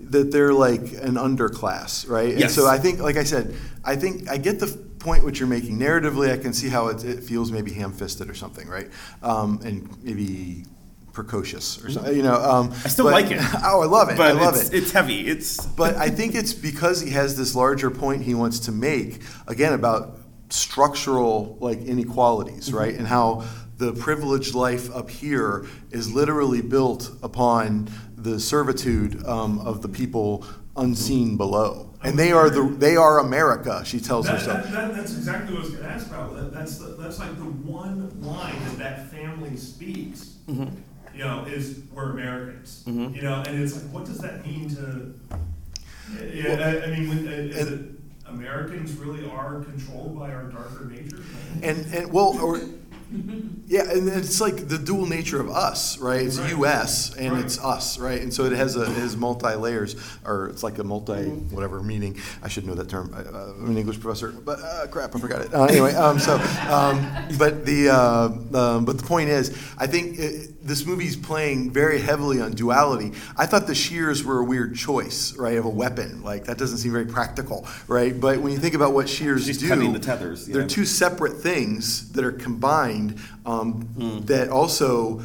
[0.00, 2.30] that they're like an underclass, right?
[2.30, 2.54] And Yes.
[2.54, 4.68] so I think, like I said, I think I get the
[5.00, 5.78] point which you're making.
[5.78, 8.88] Narratively, I can see how it, it feels maybe ham-fisted or something, right?
[9.22, 10.64] Um, and maybe
[11.12, 12.16] precocious or something.
[12.16, 13.38] You know, um, I still but- like it.
[13.64, 14.16] oh, I love it.
[14.16, 14.74] But I love it's, it.
[14.84, 15.26] it's heavy.
[15.26, 19.20] It's But I think it's because he has this larger point he wants to make
[19.48, 20.18] again about
[20.50, 22.76] structural like inequalities, Mm-hmm.
[22.76, 22.94] right?
[22.94, 23.44] And how
[23.76, 30.46] the privileged life up here is literally built upon the servitude um, of the people
[30.76, 33.82] unseen below, and they are the they are America.
[33.84, 34.62] She tells That, herself.
[34.64, 36.34] that, that, that's exactly what I was going to ask about.
[36.36, 40.36] That, that's the, that's like the one line that that family speaks.
[40.48, 40.74] Mm-hmm.
[41.16, 42.82] You know, is we're Americans.
[42.86, 45.14] You know, and it's like, what does that mean to?
[46.32, 47.93] Yeah, I, I mean, when, uh, is it
[48.34, 51.22] Americans really are controlled by our darker nature?
[51.62, 52.60] And and well, or
[53.66, 56.22] yeah, and it's like the dual nature of us, right?
[56.22, 56.50] It's Right.
[56.50, 57.14] U.S.
[57.16, 57.44] and Right.
[57.44, 58.20] it's us, right?
[58.20, 61.82] And so it has a it has multi layers, or it's like a multi whatever
[61.82, 62.16] meaning.
[62.42, 63.12] I should know that term.
[63.14, 65.54] I, uh, I'm an English professor, but uh, crap, I forgot it.
[65.54, 66.34] Uh, anyway, um, so
[66.68, 67.06] um,
[67.38, 72.00] but the uh, um, but the point is, I think it, this movie's playing very
[72.00, 73.12] heavily on duality.
[73.36, 76.22] I thought the shears were a weird choice, right, of a weapon.
[76.22, 78.18] Like that doesn't seem very practical, right?
[78.18, 82.12] But when you think about what shears She's do, the tethers, they're two separate things
[82.12, 83.03] that are combined
[83.46, 84.24] um, Hmm.
[84.26, 85.22] that also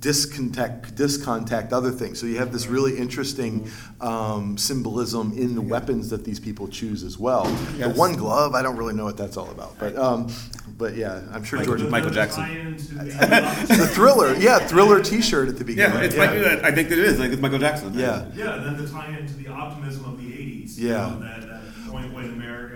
[0.00, 2.18] discontact discontact other things.
[2.18, 7.04] So you have this really interesting um, symbolism in the weapons that these people choose
[7.04, 7.44] as well.
[7.78, 10.28] The one glove, I don't really know what that's all about, but um,
[10.76, 11.90] but yeah, I'm sure Michael- George.
[11.90, 12.76] Michael Jackson.
[12.76, 15.98] the- the thriller, yeah, thriller T-shirt at the beginning.
[15.98, 16.26] yeah, it's yeah.
[16.26, 17.20] Michael, I think that it is.
[17.20, 17.94] Like it's Michael Jackson.
[17.94, 18.24] Yeah.
[18.34, 20.78] Yeah, and then the tie-in to the optimism of the '80s.
[20.78, 20.94] you Yeah.
[21.10, 22.71] know, that, that point when America.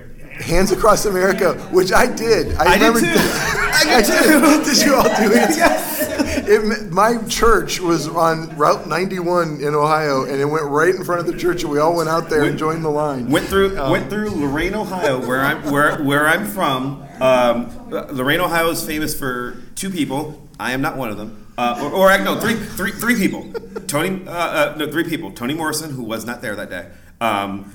[0.46, 2.54] Hands Across America, which I did.
[2.54, 3.00] I, I did remember.
[3.00, 3.06] too.
[3.18, 4.64] I did.
[4.64, 5.50] Did you all do it?
[6.48, 6.92] it?
[6.92, 11.26] My church was on Route 91 in Ohio, and it went right in front of
[11.26, 13.28] the church, and we all went out there and joined the line.
[13.28, 17.06] Went through Um, went through Lorain, Ohio, where I'm where where I'm from.
[17.20, 20.48] Um, Lorain, Ohio is famous for two people.
[20.58, 21.46] I am not one of them.
[21.58, 23.50] Uh, or, or no, three, three, three people.
[23.86, 25.30] Toni, uh, uh, no, three people.
[25.32, 26.90] Toni Morrison, who was not there that day.
[27.20, 27.72] Um,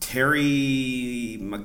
[0.00, 1.62] Terry, Mc,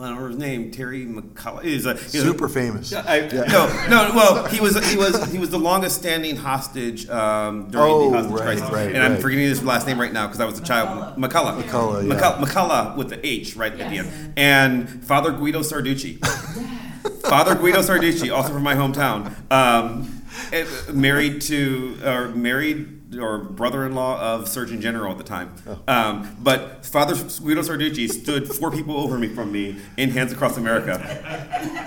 [0.00, 0.70] I don't know his name.
[0.70, 2.92] Terry McCullough is a he's a- Super famous.
[2.92, 3.42] I, Yeah.
[3.48, 4.12] No, no.
[4.14, 8.16] Well, he was he was he was the longest standing hostage um, during Oh, the
[8.16, 10.58] hostage right, crisis, right, and I'm forgetting his last name right now because I was
[10.58, 11.16] a child.
[11.16, 11.62] McCullough.
[11.62, 12.14] McCullough, yeah.
[12.14, 16.24] McCullough, McCullough with the H right at the end, and Father Guido Sarducci.
[17.22, 24.20] Father Guido Sarducci, also from my hometown, um, eh, married to or married or brother-in-law
[24.20, 25.54] of Surgeon General at the time.
[25.66, 25.78] Oh.
[25.88, 30.58] Um, but Father Guido Sarducci stood four people over me from me in Hands Across
[30.58, 30.98] America.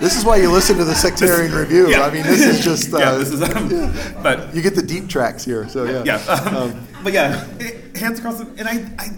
[0.00, 1.90] This is why you listen to the Sectarian Review.
[1.90, 2.02] Yeah.
[2.02, 2.92] I mean, this is just.
[2.92, 3.42] Uh, yeah, this is.
[3.42, 6.02] Um, But You get the deep tracks here, so yeah.
[6.04, 7.44] yeah, um, Um, but yeah,
[7.94, 8.40] hands across.
[8.40, 9.10] And I, I,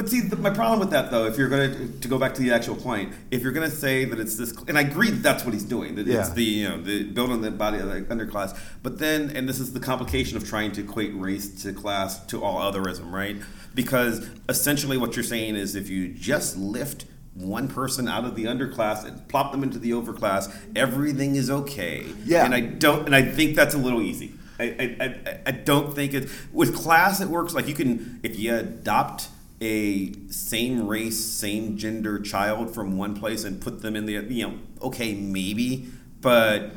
[0.00, 2.32] But see, the, my problem with that, though, if you're going to to go back
[2.32, 5.10] to the actual point, if you're going to say that it's this, and I agree
[5.10, 7.90] that that's what he's doing, that it's the you know the building the body of
[7.90, 11.74] the underclass, but then, and this is the complication of trying to equate race to
[11.74, 13.36] class to all otherism, right?
[13.74, 17.04] Because essentially, what you're saying is if you just lift
[17.34, 22.06] one person out of the underclass and plop them into the overclass, everything is okay.
[22.24, 22.46] Yeah.
[22.46, 24.32] and I don't, and I think that's a little easy.
[24.58, 28.38] I, I, I, I don't think it with class it works like you can if
[28.38, 29.28] you adopt
[29.60, 34.46] a same race same gender child from one place and put them in the you
[34.48, 35.86] know okay maybe
[36.20, 36.70] but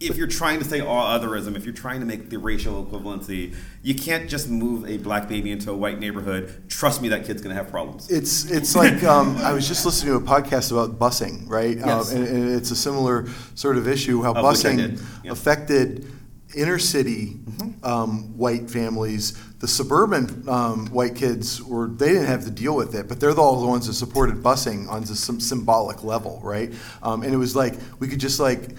[0.00, 3.54] if you're trying to say all otherism if you're trying to make the racial equivalency
[3.82, 7.42] you can't just move a black baby into a white neighborhood trust me that kid's
[7.42, 10.72] going to have problems It's it's like um, I was just listening to a podcast
[10.72, 11.76] about busing, right?
[11.76, 12.12] Yes.
[12.12, 14.86] Um, and, and it's a similar sort of issue how Of busing yeah.
[14.86, 15.30] Mm-hmm.
[15.30, 16.10] affected
[16.54, 17.40] inner city
[17.82, 19.38] um, white families.
[19.62, 23.32] The suburban um, white kids were they didn't have to deal with it, but they're
[23.32, 26.72] the, all the ones that supported busing on some symbolic level, right?
[27.00, 28.70] Um, and it was like we could just like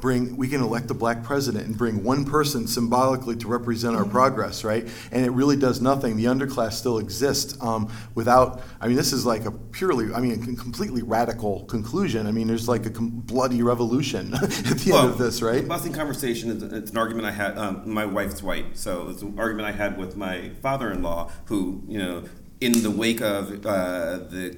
[0.00, 4.04] bring we can elect a black president and bring one person symbolically to represent our
[4.04, 4.88] progress right?
[5.12, 6.16] And it really does nothing.
[6.16, 10.32] The underclass still exists um, without i mean this is like a purely i mean
[10.32, 12.26] a completely radical conclusion.
[12.26, 15.62] I mean there's like a com- bloody revolution at the end of this right?
[15.62, 16.50] The conversation.
[16.50, 17.56] Is it's an argument I had.
[17.58, 21.98] Um, my wife's white, so it's an argument I had with my father-in-law, who you
[21.98, 22.24] know,
[22.60, 24.56] in the wake of uh, the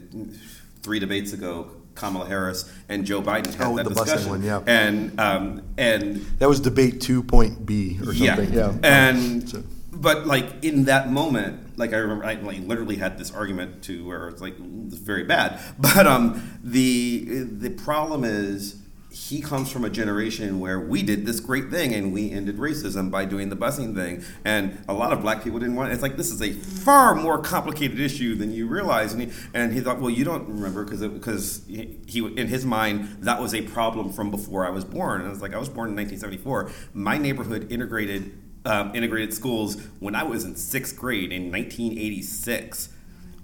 [0.82, 4.43] three debates ago, Kamala Harris and Joe Biden had Oh, that the busing discussion, one,
[4.43, 4.61] yeah.
[4.67, 8.53] and um, and that was debate two point B or something.
[8.53, 13.19] Yeah, and So- but like in that moment, like I remember, I like literally had
[13.19, 14.55] this argument to where it's like
[14.87, 15.59] it's very bad.
[15.79, 18.77] But um, the the problem is
[19.17, 23.11] he comes from a generation where we did this great thing and we ended racism
[23.11, 25.91] by doing the busing thing, and a lot of black people didn't want.
[25.91, 25.95] it.
[25.95, 29.14] It's like this is a far more complicated issue than you realize.
[29.14, 32.67] And he, and he thought, well, you don't remember because because he, he in his
[32.67, 35.23] mind that was a problem from before I was born.
[35.23, 36.71] And I was like, I was born in 1974.
[36.93, 38.37] My neighborhood integrated
[38.67, 42.91] um, integrated schools when I was in sixth grade in 1986.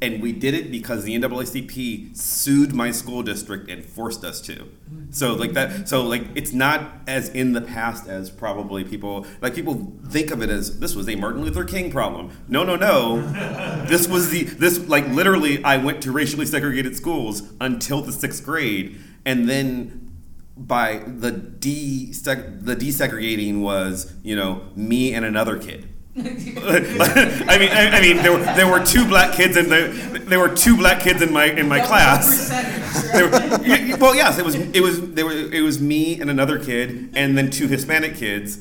[0.03, 4.69] And we did it because the NAACP sued my school district and forced us to.
[5.11, 5.89] So like that.
[5.89, 10.43] So like it's not as in the past as probably people like people think of
[10.43, 12.37] it as this was a Martin Luther King problem.
[12.49, 13.23] No, no, no.
[13.89, 18.45] this was the this like literally I went to racially segregated schools until the sixth
[18.45, 20.11] grade, and then
[20.57, 25.89] by the de the desegregating was you know me and another kid.
[26.15, 30.39] I mean, I, I mean, there were there were two black kids in the there
[30.39, 32.51] were two black kids in my in my class.
[33.15, 36.29] Were, y- y- well, yes, it was it was there were it was me and
[36.29, 38.59] another kid, and then two Hispanic kids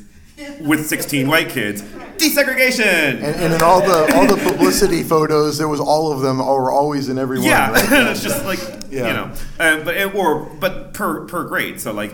[0.62, 1.82] with sixteen white kids.
[1.82, 3.16] Desegregation.
[3.16, 6.72] and, and in all the all the publicity photos there was all of them were
[6.72, 7.86] always in every one yeah, right?
[8.12, 8.60] it's just like
[8.91, 9.08] Yeah.
[9.08, 11.82] you know, uh, but it, or but per per grade.
[11.82, 12.14] So like,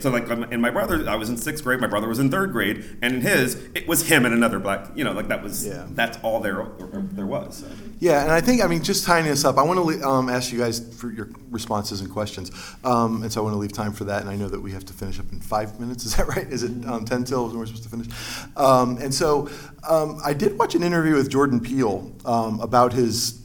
[0.00, 1.80] so like in my brother, I was in sixth grade.
[1.80, 4.88] My brother was in third grade, and in his, it was him and another black.
[4.94, 5.86] You know, like that was Yeah.
[5.90, 6.66] that's all there
[7.12, 7.56] there was.
[7.58, 7.66] So.
[8.00, 10.52] Yeah, and I think, I mean, just tying this up, I want to um, ask
[10.52, 12.50] you guys for your responses and questions.
[12.84, 14.72] Um, and so I want to leave time for that, and I know that we
[14.72, 16.04] have to finish up in five minutes.
[16.04, 16.46] Is that right?
[16.46, 18.08] Is it um, 10 till when we're supposed to finish?
[18.56, 19.48] Um, and so
[19.88, 23.40] um, I did watch an interview with Jordan Peele um, about his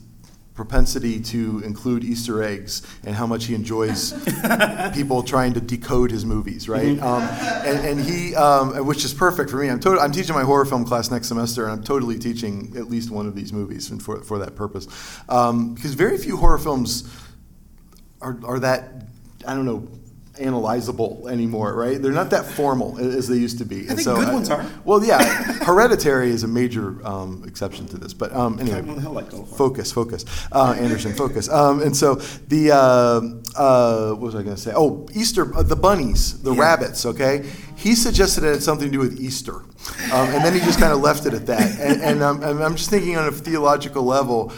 [0.60, 4.12] propensity to include Easter eggs and how much he enjoys
[4.94, 7.00] people trying to decode his movies, right?
[7.00, 7.24] Um,
[7.66, 9.70] and, and he, um, which is perfect for me.
[9.70, 12.90] I'm, tot- I'm teaching my horror film class next semester, and I'm totally teaching at
[12.90, 14.90] least one of these movies and for, for that purpose.
[15.30, 17.10] Um, because very few horror films
[18.20, 19.06] are, are that,
[19.48, 19.88] I don't know,
[20.40, 22.02] analyzable anymore, right?
[22.02, 23.82] They're not that formal as they used to be.
[23.90, 24.66] I think good ones are.
[24.86, 25.22] Well, yeah,
[25.64, 29.54] Hereditary is a major um, exception to this, but um, anyway, hell, like, go for
[29.54, 29.58] it.
[29.58, 31.50] focus, focus, uh, Anderson, focus.
[31.50, 33.22] Um, and so the uh,
[33.58, 34.74] uh, what was I going to say?
[34.76, 36.62] Oh, Easter, uh, the bunnies, the Yeah.
[36.62, 37.06] rabbits.
[37.06, 39.56] Okay, he suggested it had something to do with Easter,
[40.14, 41.80] um, and then he just kind of left it at that.
[41.80, 44.52] And, and um, I'm I'm just thinking on a theological level,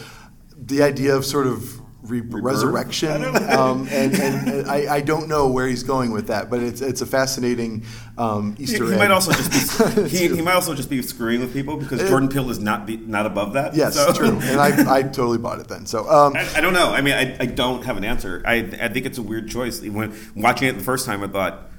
[0.55, 1.80] the idea of sort of
[2.19, 6.49] re- resurrection, um, and, and, and I, I don't know where he's going with that,
[6.49, 7.85] but it's it's a fascinating
[8.17, 8.99] um, He, Easter he egg.
[8.99, 9.51] might also just
[9.95, 12.85] be he, he might also just be screwing with people because Jordan Peele is not
[12.85, 13.73] be, not above that.
[13.75, 14.13] yes, so.
[14.13, 15.85] true, and I, I totally bought it then.
[15.85, 16.91] So um, I, I don't know.
[16.91, 18.43] I mean, I, I don't have an answer.
[18.45, 19.81] I, I think it's a weird choice.
[19.81, 21.70] When watching it the first time, I thought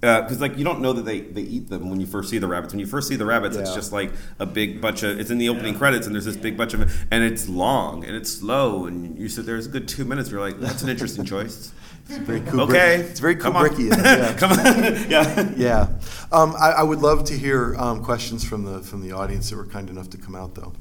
[0.00, 2.46] because like you don't know that they, they eat them when you first see the
[2.46, 2.72] rabbits.
[2.72, 5.18] When you first see the rabbits, it's just like a big bunch of.
[5.18, 8.14] It's in the opening credits, and there's this big bunch of, and it's long and
[8.14, 9.56] it's slow, and you sit there.
[9.56, 10.30] It's a good two minutes.
[10.30, 11.72] You're like, that's an interesting choice.
[12.04, 12.68] very Kubrick.
[12.68, 13.68] Okay, it's very come on.
[13.68, 14.04] Kubrickian.
[14.04, 14.34] Yeah.
[14.38, 14.58] Come on,
[15.10, 15.52] yeah.
[15.56, 15.88] Yeah,
[16.30, 19.56] um, I, I would love to hear um, questions from the from the audience that
[19.56, 20.74] were kind enough to come out, though.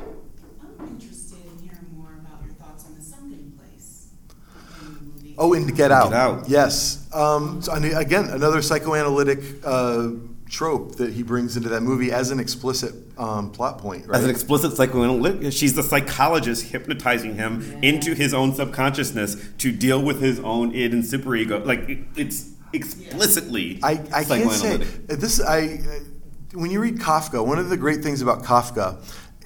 [0.00, 2.40] I'm interested in hearing more about
[5.38, 6.10] Oh, and Get Out.
[6.10, 6.48] Get Out.
[6.48, 7.08] Yes.
[7.12, 10.10] Um, so, I again, another psychoanalytic uh,
[10.48, 14.18] trope that he brings into that movie as an explicit um, plot point, right?
[14.18, 20.02] As an explicit psychoanalytic, she's the psychologist hypnotizing him into his own subconsciousness to deal
[20.02, 21.64] with his own id and superego.
[21.64, 24.76] Like it- it's explicitly I, I can't say
[25.06, 25.40] this.
[25.40, 25.78] I
[26.54, 28.96] when you read Kafka, one of the great things about Kafka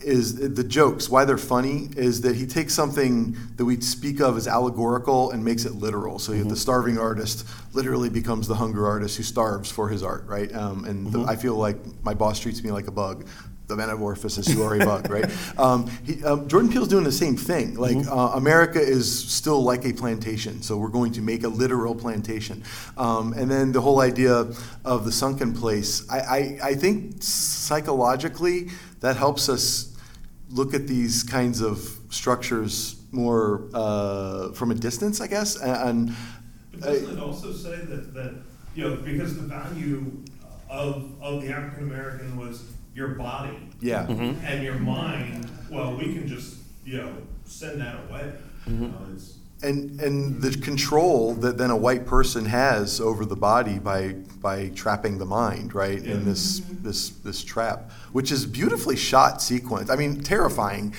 [0.02, 1.08] is the jokes.
[1.08, 5.44] Why they're funny is that he takes something that we speak of as allegorical and
[5.44, 6.18] makes it literal.
[6.18, 10.24] So have the starving artist literally becomes the hunger artist who starves for his art,
[10.26, 10.52] right?
[10.54, 13.26] Um, and the, I feel like my boss treats me like a bug.
[13.66, 15.30] The metamorphosis, you are a bug, right?
[15.58, 17.74] Um, he, um, Jordan Peele's doing the same thing.
[17.74, 21.94] Like uh, America is still like a plantation, so we're going to make a literal
[21.94, 22.64] plantation.
[22.96, 24.46] Um, and then the whole idea
[24.86, 28.68] of the sunken place, I, I, I think psychologically
[29.00, 29.87] that helps us
[30.50, 31.78] look at these kinds of
[32.10, 35.56] structures more uh, from a distance, I guess.
[35.60, 36.14] And,
[36.72, 38.34] But doesn't it also say that, that,
[38.74, 40.22] you know, because the value
[40.70, 42.62] of, of the African American was
[42.94, 44.44] your body yeah, Mm-hmm.
[44.44, 47.12] and your mind, well, we can just, you know,
[47.44, 48.32] send that away.
[48.66, 48.82] Mm-hmm.
[48.82, 53.36] You know, it's- and and the control that then a white person has over the
[53.36, 58.94] body by by trapping the mind right in this this this trap which is beautifully
[58.94, 60.94] shot sequence i mean terrifying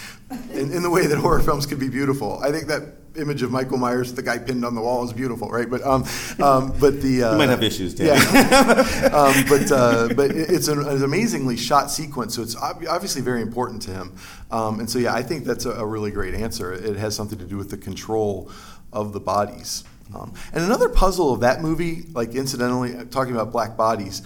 [0.51, 2.39] in, in the way that horror films can be beautiful.
[2.43, 5.49] I think that image of michael myers the guy pinned on the wall is beautiful
[5.49, 5.69] right?
[5.69, 6.05] But um,
[6.39, 8.07] um but the uh, You might have issues, Dan.
[8.07, 9.09] yeah.
[9.19, 13.41] Um, but uh, but it's an, an amazingly shot sequence so it's ob- obviously very
[13.41, 14.15] important to him.
[14.51, 16.73] Um, and so yeah i think that's a, a really great answer.
[16.73, 18.51] It has something to do with the control
[18.91, 19.83] of the bodies.
[20.15, 24.23] Um, and another puzzle of that movie like incidentally uh, talking about black bodies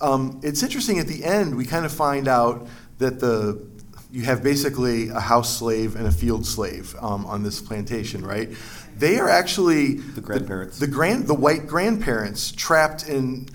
[0.00, 2.68] um, it's interesting at the end we kind of find out
[2.98, 3.60] that the
[4.14, 8.48] you have basically a house slave and a field slave um, on this plantation right
[8.96, 10.78] they are actually The grandparents.
[10.78, 13.48] the, grand the white grandparents trapped in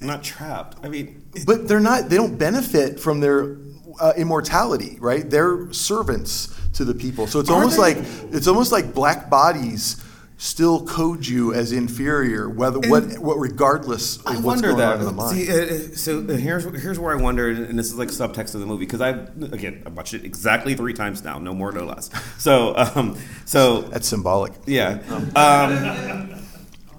[0.00, 0.78] Not trapped.
[0.84, 3.56] I mean, but they're not they don't benefit from their
[4.00, 7.94] uh, immortality right they're servants to the people so it's almost they?
[7.94, 7.96] like
[8.32, 10.04] it's almost like black bodies
[10.38, 14.94] still code you as inferior whether what, what regardless of I what's going that.
[14.96, 17.94] on in the mind See, uh, so here's here's where I wonder, and this is
[17.96, 21.38] like subtext of the movie because I again I watched it exactly three times now,
[21.38, 22.10] no more, no less.
[22.36, 24.98] So um, so that's symbolic yeah,
[25.34, 26.38] um,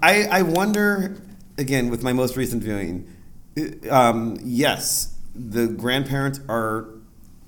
[0.02, 1.16] I I wonder
[1.56, 3.06] again with my most recent viewing.
[3.56, 6.88] uh, Um, yes, the grandparents are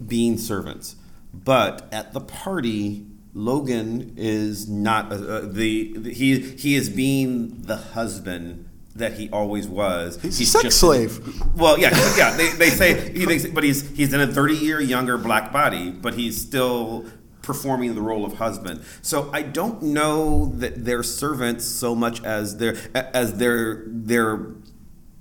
[0.07, 0.95] being servants,
[1.35, 3.07] but at the party.
[3.33, 9.29] Logan is not uh, uh, the, the he he is being the husband that he
[9.31, 10.21] always was.
[10.23, 11.21] He's a sex slave.
[11.57, 12.37] Well, yeah, yeah.
[12.37, 15.91] They, they say he thinks, but he's he's in a thirty year younger black body,
[15.91, 17.07] but he's still
[17.43, 18.83] performing the role of husband.
[19.03, 24.55] So I don't know that they're servants so much as they're as they're they're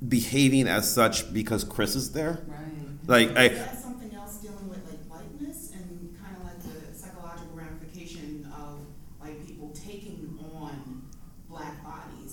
[0.08, 2.44] behaving as such because Chris is there.
[2.48, 3.30] Right.
[3.30, 3.48] Like I.
[3.50, 8.80] That's something else dealing with like whiteness and kind of like the psychological ramification of
[9.22, 11.04] like people taking on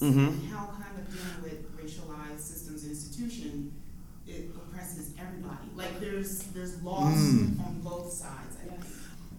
[0.01, 0.28] black bodies Mhm.
[0.28, 3.72] and how kind of dealing with racialized systems and institution
[4.26, 5.68] it oppresses everybody.
[5.76, 7.61] Like there's there's loss Mm.
[7.66, 8.57] on both sides.
[8.64, 8.80] I think.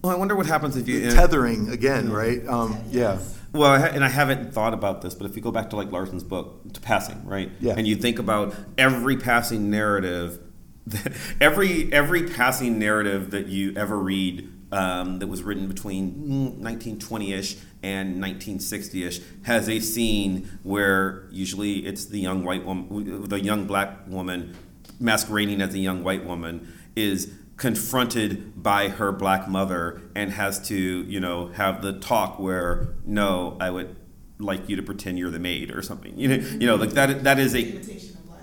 [0.02, 3.18] Well, I wonder what happens if you tethering again right um, yeah
[3.54, 5.76] Well, I ha- and I haven't thought about this, but if you go back to
[5.76, 7.50] like Larsen's book, to passing, right?
[7.60, 7.74] Yeah.
[7.78, 10.40] And you think about every passing narrative,
[11.42, 17.60] every every passing narrative that you ever read um, that was written between mm, 1920ish
[17.84, 24.08] and 1960ish has a scene where usually it's the young white woman, the young black
[24.08, 24.56] woman
[25.00, 30.76] masquerading as a young white woman is confronted by her black mother and has to,
[30.76, 33.96] you know, have the talk where no, I would
[34.40, 36.18] like you to pretend you're the maid or something.
[36.18, 37.24] You know, you know, like that.
[37.24, 37.82] That is a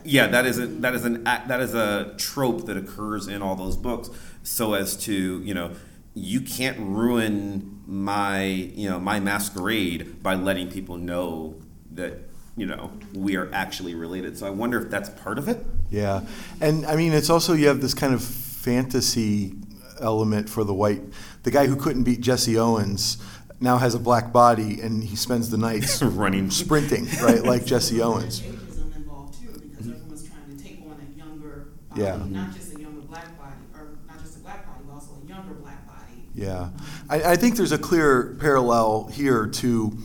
[0.04, 3.54] yeah, that is a that is an that is a trope that occurs in all
[3.54, 4.10] those books,
[4.42, 5.72] so as to you know.
[6.14, 11.56] You can't ruin my, you know, my masquerade by letting people know
[11.92, 12.18] that,
[12.56, 14.38] you know, we are actually related.
[14.38, 15.64] So I wonder if that's part of it.
[15.90, 16.22] Yeah,
[16.60, 19.54] and I mean, it's also you have this kind of fantasy
[20.00, 21.02] element for the white.
[21.42, 23.18] The guy who couldn't beat Jesse Owens
[23.60, 26.50] now has a black body, and he spends the nights Running.
[26.50, 28.40] sprinting, right, like Jesse Owens.
[28.40, 32.16] There's involved too because everyone's trying to take on a younger body, Yeah.
[32.28, 35.28] not just a younger black body, or not just a black body, but also a
[35.28, 36.23] younger black body.
[36.34, 36.70] Yeah,
[37.08, 39.96] I, I think there's a clear parallel here to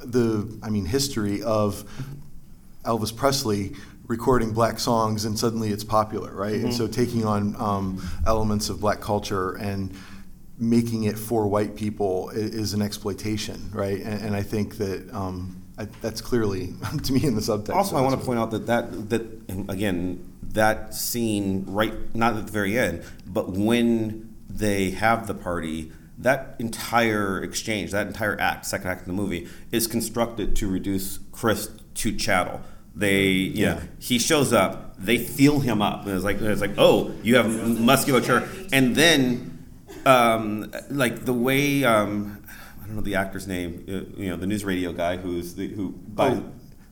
[0.00, 1.84] the, I mean, history of
[2.84, 3.74] Elvis Presley
[4.06, 6.54] recording black songs, and suddenly it's popular, right?
[6.54, 9.94] And so taking on um, elements of black culture and
[10.58, 14.00] making it for white people i- is an exploitation, right?
[14.00, 16.74] And, and I think that um, I, that's clearly
[17.04, 17.74] to me in the subtext.
[17.74, 19.22] Also, I want to point out that that that
[19.68, 20.24] again
[20.54, 26.56] that scene right not at the very end, but when they have the party, that
[26.58, 31.70] entire exchange, that entire act, second act of the movie, is constructed to reduce Chris
[31.94, 32.60] to chattel.
[32.94, 33.82] They, you know, Yeah.
[34.00, 37.78] he shows up, they feel him up, and it's like it's like, oh, you have
[37.80, 39.64] musculature, and then
[40.06, 42.42] um, like the way um,
[42.82, 45.90] I don't know the actor's name, uh, you know, the NewsRadio guy who's the who
[45.92, 46.40] by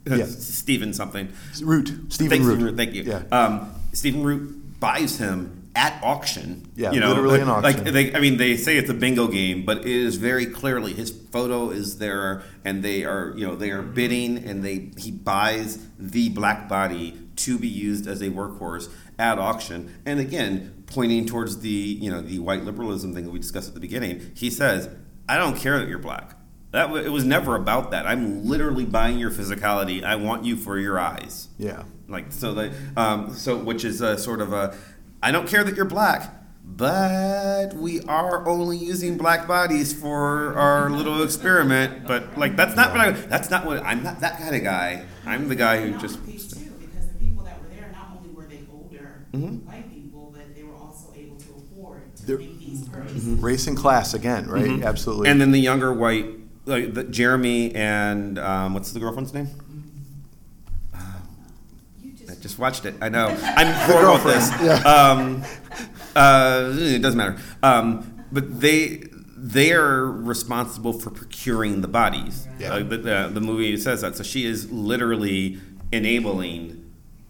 [0.08, 0.24] Oh, yeah.
[0.28, 1.32] Stephen something.
[1.60, 2.76] Root, Stephen Thanks, Root.
[2.76, 3.02] Thank you.
[3.02, 3.22] Yeah.
[3.32, 6.66] Um, Stephen Root buys him at auction.
[6.74, 7.84] Yeah, you know, literally an auction.
[7.84, 10.92] Like they, I mean, they say it's a bingo game, but it is very clearly
[10.94, 15.10] his photo is there, and they are, you know, they are bidding, and they he
[15.10, 19.94] buys the black body to be used as a workhorse at auction.
[20.06, 23.74] And again, pointing towards the, you know, the white liberalism thing that we discussed at
[23.74, 24.88] the beginning, he says,
[25.28, 26.32] "I don't care that you're black."
[26.72, 28.06] That it was never about that.
[28.06, 30.02] I'm literally buying your physicality.
[30.02, 31.84] I want you for your eyes Yeah.
[32.08, 34.74] like so they um, so which is a sort of a
[35.26, 36.32] I don't care that you're black,
[36.64, 42.06] but we are only using black bodies for our little experiment.
[42.06, 45.04] But like that's not what I that's not what I'm not that kind of guy.
[45.26, 48.16] I'm the guy who just on piece too, because the people that were there, not
[48.16, 49.64] only were they older Mhm.
[49.64, 53.24] white people, but they were also able to afford to They're- make these purchases.
[53.40, 54.64] Race and class again, right?
[54.66, 54.84] Mhm.
[54.84, 55.28] Absolutely.
[55.28, 56.26] and then the younger white
[56.66, 59.48] like the, Jeremy and um, what's the girlfriend's name?
[62.46, 62.94] You I just, just watched it.
[63.00, 63.26] I know.
[63.42, 64.50] I'm horrible at this.
[64.50, 65.44] girlfriend, Um,
[66.14, 67.36] uh, it doesn't matter.
[67.62, 69.04] Um, but they
[69.38, 72.46] they are responsible for procuring the bodies.
[72.58, 72.74] Yeah.
[72.74, 74.16] Uh, the, the, the movie says that.
[74.16, 75.58] So she is literally
[75.92, 76.82] enabling.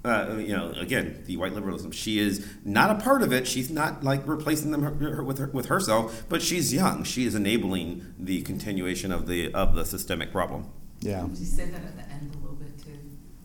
[0.05, 1.91] Uh, you know, again, the white liberalism.
[1.91, 3.45] She is not a part of it.
[3.49, 6.25] She's not like replacing them her, her, with her, with herself.
[6.29, 7.03] But she's young.
[7.03, 10.71] She is enabling the continuation of the of the systemic problem.
[11.01, 11.27] yeah.
[11.37, 12.97] She said that at the end a little bit too,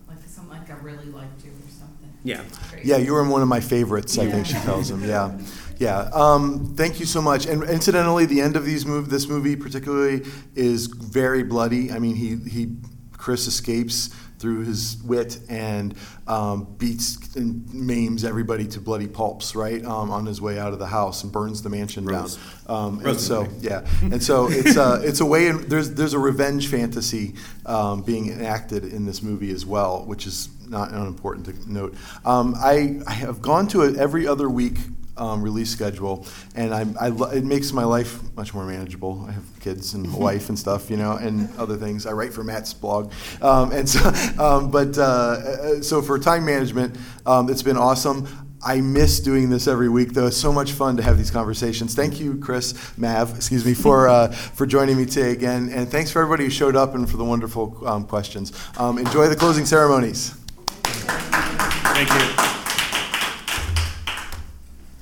[0.07, 2.09] like something like I really liked you or something.
[2.23, 2.43] Yeah.
[2.83, 4.17] Yeah, you were one of my favorites.
[4.17, 5.03] I think she tells him.
[5.03, 5.37] Yeah,
[5.77, 6.09] yeah.
[6.13, 7.45] Um, thank you so much.
[7.45, 10.23] And incidentally, the end of these move, this movie particularly,
[10.55, 11.91] is very bloody.
[11.91, 12.75] I mean, he he
[13.11, 14.09] Chris escapes
[14.39, 15.93] through his wit and
[16.27, 20.79] um, beats and maims everybody to bloody pulps, right, um, on his way out of
[20.79, 22.37] the house and burns the mansion Rose.
[22.37, 22.75] down.
[22.75, 23.67] Um, and Rose so movie.
[23.67, 25.47] yeah, and so it's a it's a way.
[25.47, 27.35] In, there's there's a revenge fantasy
[27.67, 31.95] um, being enacted in this movie as well, which is not unimportant to note.
[32.25, 34.77] Um, I I have gone to it every other week.
[35.17, 39.23] Um, release schedule, and I, I lo- it makes my life much more manageable.
[39.27, 42.07] I have kids and a wife and stuff, you know, and other things.
[42.07, 43.11] I write for Matt's blog,
[43.41, 43.99] um, and so,
[44.39, 48.25] um, but uh, uh, so for time management, um, it's been awesome.
[48.63, 50.27] I miss doing this every week, though.
[50.27, 51.93] It's so much fun to have these conversations.
[51.93, 56.09] Thank you, Chris Mav, excuse me, for uh, for joining me today again, and thanks
[56.09, 58.53] for everybody who showed up and for the wonderful um, questions.
[58.77, 60.40] Um, enjoy the closing ceremonies.
[61.03, 62.60] Thank you.